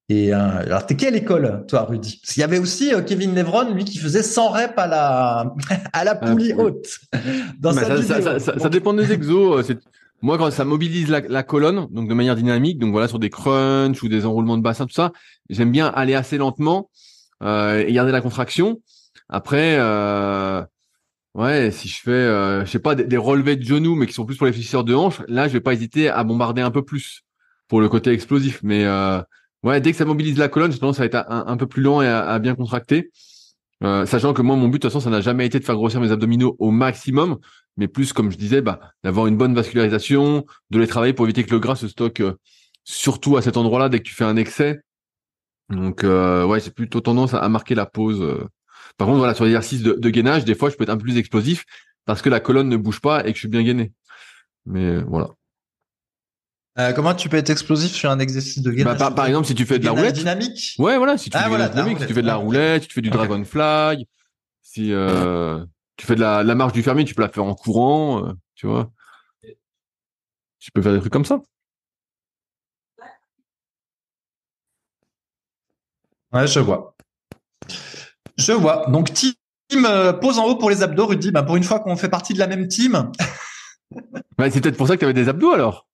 [0.07, 2.19] Et euh, alors, t'es quelle école, toi, Rudy?
[2.21, 5.53] Parce qu'il y avait aussi Kevin Levron, lui, qui faisait 100 reps à la
[5.93, 6.87] à la poulie haute.
[7.59, 9.65] Dans sa ça, ça, ça, dépend des exos.
[10.25, 13.29] Moi, quand ça mobilise la, la, colonne, donc de manière dynamique, donc voilà sur des
[13.29, 15.11] crunchs ou des enroulements de bassin, tout ça,
[15.51, 16.89] j'aime bien aller assez lentement
[17.43, 18.81] euh, et garder la contraction.
[19.29, 20.63] Après, euh,
[21.35, 24.25] ouais, si je fais, euh, je sais pas, des, relevés de genoux, mais qui sont
[24.25, 26.83] plus pour les fissures de hanches, là, je vais pas hésiter à bombarder un peu
[26.83, 27.21] plus
[27.67, 28.61] pour le côté explosif.
[28.63, 29.21] Mais euh,
[29.61, 32.01] ouais, dès que ça mobilise la colonne, j'ai tendance à être un, peu plus lent
[32.01, 33.11] et à, bien contracter.
[33.83, 35.75] Euh, sachant que moi, mon but, de toute façon, ça n'a jamais été de faire
[35.75, 37.37] grossir mes abdominaux au maximum,
[37.77, 41.43] mais plus, comme je disais, bah, d'avoir une bonne vascularisation, de les travailler pour éviter
[41.43, 42.23] que le gras se stocke,
[42.83, 44.81] surtout à cet endroit-là, dès que tu fais un excès,
[45.69, 48.21] donc euh, ouais, j'ai plutôt tendance à, marquer la pause.
[48.21, 48.47] Euh.
[48.97, 51.03] Par contre, voilà, sur l'exercice de, de, gainage, des fois, je peux être un peu
[51.03, 51.65] plus explosif
[52.05, 53.91] parce que la colonne ne bouge pas et que je suis bien gainé.
[54.65, 55.29] Mais euh, voilà.
[56.77, 59.55] Euh, comment tu peux être explosif sur un exercice de gainage bah, par, exemple, si
[59.55, 60.15] tu fais de la roulette.
[60.15, 60.75] dynamique.
[60.77, 61.17] Ouais, voilà.
[61.17, 63.01] Si tu ah, fais voilà, dynamique, si tu fais de la roulette, si tu fais
[63.01, 64.07] du dragonfly,
[64.61, 65.63] si euh,
[65.95, 68.67] tu fais de la, la marche du fermier, tu peux la faire en courant, tu
[68.67, 68.91] vois.
[70.59, 71.39] Tu peux faire des trucs comme ça.
[76.33, 76.97] Ouais, je vois.
[78.37, 78.87] Je vois.
[78.87, 79.35] Donc, team
[79.85, 81.31] euh, pose en haut pour les abdos, Rudy.
[81.31, 83.11] Bah, pour une fois qu'on fait partie de la même team.
[84.39, 85.87] c'est peut-être pour ça que tu avais des abdos alors.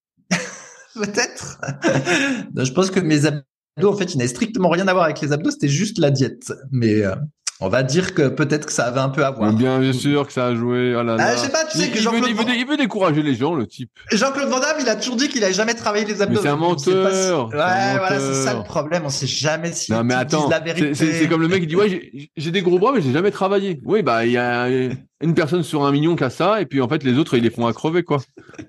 [0.96, 1.62] peut-être.
[2.56, 3.44] je pense que mes abdos,
[3.84, 5.52] en fait, ils n'avaient strictement rien à voir avec les abdos.
[5.52, 6.52] C'était juste la diète.
[6.72, 7.16] Mais euh,
[7.64, 9.54] on va dire que peut-être que ça avait un peu à voir.
[9.54, 10.96] Bien sûr que ça a joué.
[10.96, 13.36] Oh là ah, je sais pas, tu sais que il, veut, il, veut, décourager les
[13.36, 13.92] gens, le type.
[14.12, 16.38] Jean-Claude Van Damme, il a toujours dit qu'il avait jamais travaillé les abdos.
[16.38, 17.50] Mais c'est un menteur.
[17.50, 19.04] Ouais, voilà, c'est ça le problème.
[19.06, 20.96] On sait jamais si non, mais attends, la vérité.
[20.96, 23.80] C'est comme le mec qui dit ouais, j'ai des gros bras, mais j'ai jamais travaillé.
[23.86, 26.82] Oui, bah il y a une personne sur un million qui a ça, et puis
[26.82, 28.18] en fait les autres ils les font à crever quoi.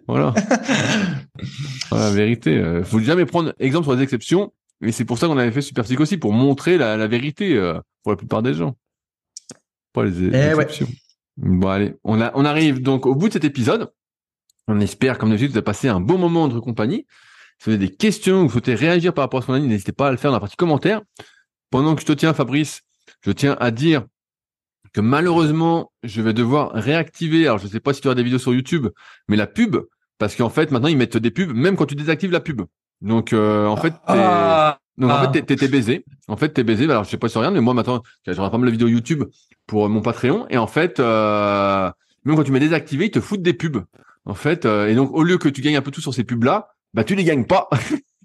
[0.06, 0.34] Voilà.
[1.90, 2.58] voilà, la vérité.
[2.58, 4.52] Euh, faut jamais prendre exemple sur les exceptions.
[4.84, 7.78] Et c'est pour ça qu'on avait fait Super aussi, pour montrer la, la vérité euh,
[8.02, 8.74] pour la plupart des gens
[9.92, 10.54] pas les eh.
[11.36, 13.90] Bon allez, on, a, on arrive donc au bout de cet épisode.
[14.68, 17.06] On espère, comme d'habitude, vous avez passé un bon moment entre compagnie.
[17.58, 19.60] Si vous avez des questions ou vous souhaitez réagir par rapport à ce qu'on a
[19.60, 21.00] dit, n'hésitez pas à le faire dans la partie commentaire.
[21.70, 22.82] Pendant que je te tiens, Fabrice,
[23.24, 24.04] je tiens à dire
[24.92, 28.22] que malheureusement, je vais devoir réactiver, alors je ne sais pas si tu as des
[28.22, 28.88] vidéos sur YouTube,
[29.28, 29.76] mais la pub,
[30.18, 32.62] parce qu'en fait, maintenant, ils mettent des pubs, même quand tu désactives la pub.
[33.00, 34.78] Donc, euh, en fait, ah.
[34.98, 35.56] Donc en fait, ah.
[35.56, 36.04] t'es baisé.
[36.28, 36.84] En fait, t'es baisé.
[36.84, 39.24] Alors je sais pas si rien, mais moi maintenant, j'aurais pas mal de vidéos YouTube
[39.72, 40.46] pour mon Patreon.
[40.50, 41.90] Et en fait, euh,
[42.26, 43.82] même quand tu mets désactivé, ils te foutent des pubs.
[44.26, 46.24] En fait, euh, et donc au lieu que tu gagnes un peu tout sur ces
[46.24, 47.70] pubs là, bah tu les gagnes pas.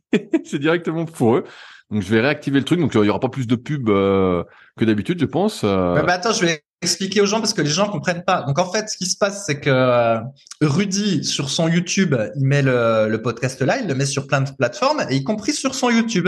[0.43, 1.45] c'est directement pour eux.
[1.89, 2.81] Donc je vais réactiver le truc.
[2.81, 4.43] Donc il y aura pas plus de pubs euh,
[4.77, 5.63] que d'habitude, je pense.
[5.63, 8.41] Bah, attends, je vais expliquer aux gens parce que les gens comprennent pas.
[8.41, 10.19] Donc en fait, ce qui se passe, c'est que
[10.59, 14.41] Rudy sur son YouTube, il met le, le podcast là, il le met sur plein
[14.41, 16.27] de plateformes, et y compris sur son YouTube.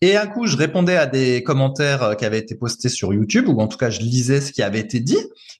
[0.00, 3.48] Et un coup, je répondais à des commentaires euh, qui avaient été postés sur YouTube,
[3.48, 5.18] ou en tout cas, je lisais ce qui avait été dit.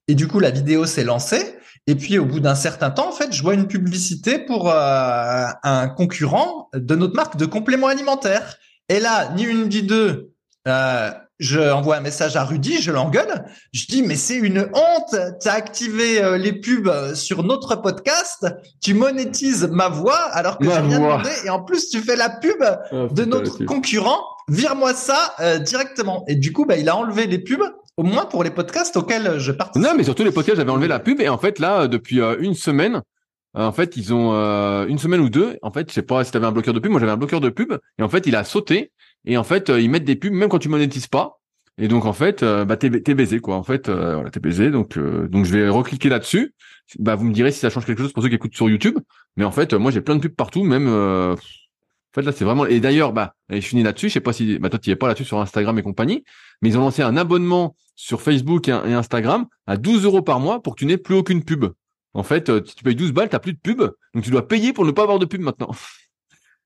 [0.09, 1.57] Et du coup, la vidéo s'est lancée.
[1.87, 5.47] Et puis, au bout d'un certain temps, en fait, je vois une publicité pour euh,
[5.63, 8.57] un concurrent de notre marque de compléments alimentaires.
[8.89, 10.33] Et là, ni une ni deux,
[10.67, 13.45] euh, je envoie un message à Rudy, je l'engueule.
[13.73, 17.77] Je dis mais c'est une honte, tu as activé euh, les pubs euh, sur notre
[17.77, 18.47] podcast,
[18.81, 22.31] tu monétises ma voix alors que j'ai rien demandé et en plus tu fais la
[22.31, 22.63] pub
[22.93, 24.21] oh, de notre concurrent.
[24.49, 26.25] Vire-moi ça euh, directement.
[26.29, 27.65] Et du coup, bah, il a enlevé les pubs
[27.97, 29.85] au moins pour les podcasts auxquels je participe.
[29.85, 32.55] Non, mais surtout les podcasts, j'avais enlevé la pub et en fait là, depuis une
[32.55, 33.03] semaine,
[33.55, 34.33] en fait, ils ont
[34.87, 35.57] une semaine ou deux.
[35.63, 36.91] En fait, je sais pas si t'avais un bloqueur de pub.
[36.91, 38.93] Moi, j'avais un bloqueur de pub et en fait, il a sauté
[39.27, 41.41] et en fait, euh, ils mettent des pubs même quand tu monétises pas.
[41.79, 43.57] Et donc en fait, euh, bah t'es, baisé quoi.
[43.57, 44.71] En fait, euh, voilà, t'es baisé.
[44.71, 46.55] Donc donc je vais recliquer là-dessus.
[46.99, 48.99] Bah vous me direz si ça change quelque chose pour ceux qui écoutent sur YouTube.
[49.37, 50.89] Mais en fait, moi j'ai plein de pubs partout, même.
[50.89, 51.37] en
[52.15, 52.65] fait là c'est vraiment.
[52.67, 54.09] Et d'ailleurs, bah je finis là-dessus.
[54.09, 56.25] Je sais pas si bah toi tu es pas là-dessus sur Instagram et compagnie,
[56.63, 60.63] mais ils ont lancé un abonnement sur Facebook et, Instagram à 12 euros par mois
[60.63, 61.67] pour que tu n'aies plus aucune pub.
[62.15, 63.81] En fait, tu payes 12 balles, t'as plus de pub,
[64.15, 65.71] donc tu dois payer pour ne pas avoir de pub maintenant.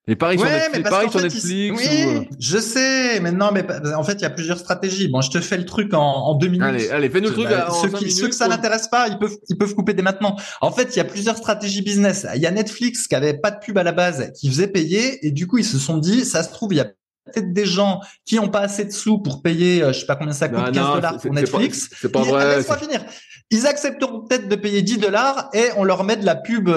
[0.08, 4.02] Et pareil sur Netflix, pareil sur Netflix oui, euh, je sais, mais non, mais en
[4.02, 5.08] fait, il y a plusieurs stratégies.
[5.08, 6.66] Bon, je te fais le truc en, en deux minutes.
[6.66, 7.48] Allez, allez, fais-nous le truc.
[7.48, 10.36] Bah, ceux, qui, ceux que ça n'intéresse pas, ils peuvent, ils peuvent couper dès maintenant.
[10.62, 12.26] En fait, il y a plusieurs stratégies business.
[12.34, 15.24] Il y a Netflix qui avait pas de pub à la base, qui faisait payer,
[15.26, 16.86] et du coup, ils se sont dit, ça se trouve, il y a
[17.26, 20.16] peut-être des gens qui ont pas assez de sous pour payer, euh, je sais pas
[20.16, 21.90] combien ça coûte, 15 dollars pour Netflix.
[22.00, 22.56] C'est pas, pas vrai.
[22.56, 23.04] Laisse-moi finir.
[23.50, 26.70] Ils accepteront peut-être de payer 10 dollars et on leur met de la pub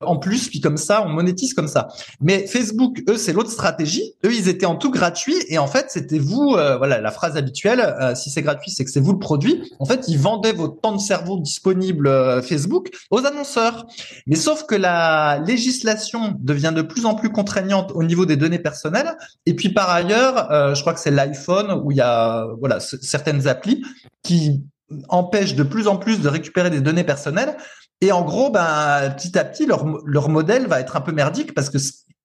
[0.00, 1.88] en plus, puis comme ça, on monétise comme ça.
[2.20, 4.12] Mais Facebook, eux, c'est l'autre stratégie.
[4.26, 7.36] Eux, ils étaient en tout gratuit et en fait, c'était vous, euh, voilà, la phrase
[7.36, 7.80] habituelle.
[7.80, 9.72] Euh, si c'est gratuit, c'est que c'est vous le produit.
[9.78, 13.86] En fait, ils vendaient votre temps de cerveau disponible euh, Facebook aux annonceurs.
[14.26, 18.58] Mais sauf que la législation devient de plus en plus contraignante au niveau des données
[18.58, 19.16] personnelles.
[19.46, 23.48] Et puis par ailleurs, je crois que c'est l'iPhone où il y a voilà certaines
[23.48, 23.82] applis
[24.22, 24.62] qui
[25.08, 27.56] empêchent de plus en plus de récupérer des données personnelles
[28.00, 31.54] et en gros, ben, petit à petit, leur, leur modèle va être un peu merdique
[31.54, 31.78] parce que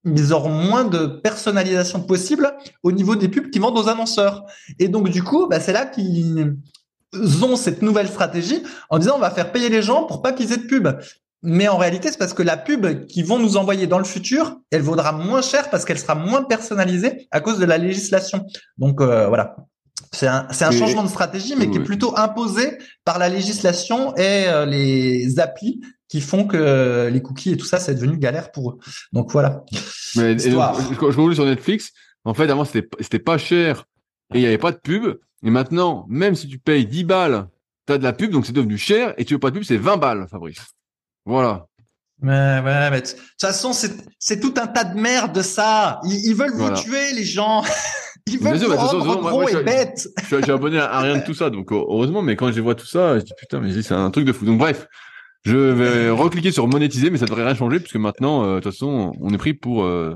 [0.04, 2.52] ils auront moins de personnalisation possible
[2.82, 4.46] au niveau des pubs qui vendent aux annonceurs.
[4.80, 6.58] Et donc, du coup, ben, c'est là qu'ils
[7.44, 10.52] ont cette nouvelle stratégie en disant on va faire payer les gens pour pas qu'ils
[10.54, 10.88] aient de pub.
[11.44, 14.60] Mais en réalité, c'est parce que la pub qu'ils vont nous envoyer dans le futur,
[14.72, 18.46] elle vaudra moins cher parce qu'elle sera moins personnalisée à cause de la législation.
[18.78, 19.56] Donc euh, voilà.
[20.12, 24.66] C'est un, changement de stratégie, mais qui est plutôt imposé par la législation et euh,
[24.66, 28.78] les applis qui font que les cookies et tout ça, c'est devenu galère pour eux.
[29.14, 29.64] Donc voilà.
[30.18, 31.94] Mais, je je sur Netflix,
[32.26, 33.86] en fait, avant, c'était, pas cher
[34.34, 35.18] et il n'y avait pas de pub.
[35.44, 37.48] Et maintenant, même si tu payes 10 balles,
[37.88, 39.14] tu as de la pub, donc c'est devenu cher.
[39.18, 40.60] Et tu veux pas de pub, c'est 20 balles, Fabrice.
[41.26, 41.68] Voilà.
[42.22, 46.00] Mais ouais, mais de toute façon, c'est, c'est tout un tas de merde, ça.
[46.04, 47.64] Ils, veulent vous tuer, les gens.
[48.28, 50.08] Ils veulent vous rendre gros et bête.
[50.30, 52.22] Je suis abonné à rien de tout ça, donc heureusement.
[52.22, 54.46] Mais quand je vois tout ça, je dis putain, mais c'est un truc de fou.
[54.46, 54.88] Donc bref,
[55.44, 58.72] je vais recliquer sur monétiser, mais ça devrait rien changer puisque maintenant, euh, de toute
[58.72, 60.16] façon, on est pris pour euh,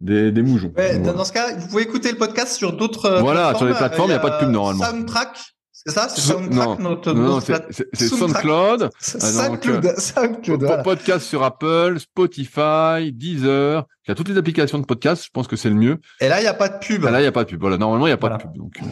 [0.00, 0.72] des, des moujons.
[0.76, 3.06] Ouais, Dans ce cas, vous pouvez écouter le podcast sur d'autres.
[3.06, 4.84] Euh, voilà, sur les plateformes, il n'y a, pas de pub normalement.
[4.84, 5.51] Soundtrack,
[5.84, 7.12] c'est ça, c'est Soundtrack notre.
[7.12, 8.90] Non, c'est SoundCloud.
[9.00, 10.82] SoundCloud, euh, SoundCloud.
[10.84, 13.84] Podcast sur Apple, Spotify, Deezer.
[14.06, 15.24] Il y a toutes les applications de podcast.
[15.24, 16.00] Je pense que c'est le mieux.
[16.20, 17.04] Et là, il n'y a pas de pub.
[17.04, 17.60] Et là, il n'y a pas de pub.
[17.60, 18.56] Voilà, normalement, il n'y a pas de pub.
[18.56, 18.86] Donc, euh,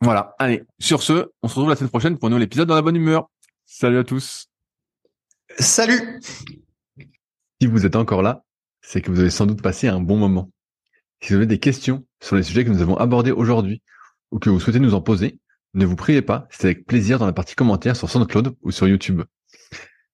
[0.00, 0.34] voilà.
[0.38, 2.82] Allez, sur ce, on se retrouve la semaine prochaine pour un nouvel épisode dans la
[2.82, 3.28] bonne humeur.
[3.66, 4.46] Salut à tous.
[5.58, 6.20] Salut.
[7.60, 8.44] Si vous êtes encore là,
[8.80, 10.50] c'est que vous avez sans doute passé un bon moment.
[11.20, 13.82] Si vous avez des questions sur les sujets que nous avons abordés aujourd'hui
[14.30, 15.38] ou que vous souhaitez nous en poser,
[15.76, 18.88] ne vous priez pas, c'est avec plaisir dans la partie commentaires sur SoundCloud ou sur
[18.88, 19.22] YouTube.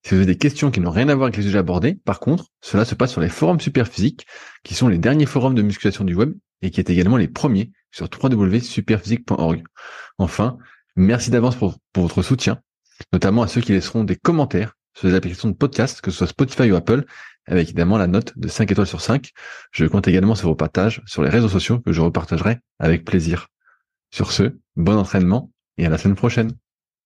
[0.05, 2.19] Si vous avez des questions qui n'ont rien à voir avec les sujets abordés, par
[2.19, 4.27] contre, cela se passe sur les forums Superphysique,
[4.63, 7.71] qui sont les derniers forums de musculation du web et qui est également les premiers
[7.91, 9.63] sur www.superphysique.org.
[10.17, 10.57] Enfin,
[10.97, 12.59] merci d'avance pour, pour, votre soutien,
[13.13, 16.27] notamment à ceux qui laisseront des commentaires sur les applications de podcast, que ce soit
[16.27, 17.05] Spotify ou Apple,
[17.47, 19.31] avec évidemment la note de 5 étoiles sur 5.
[19.71, 23.47] Je compte également sur vos partages sur les réseaux sociaux que je repartagerai avec plaisir.
[24.11, 26.51] Sur ce, bon entraînement et à la semaine prochaine.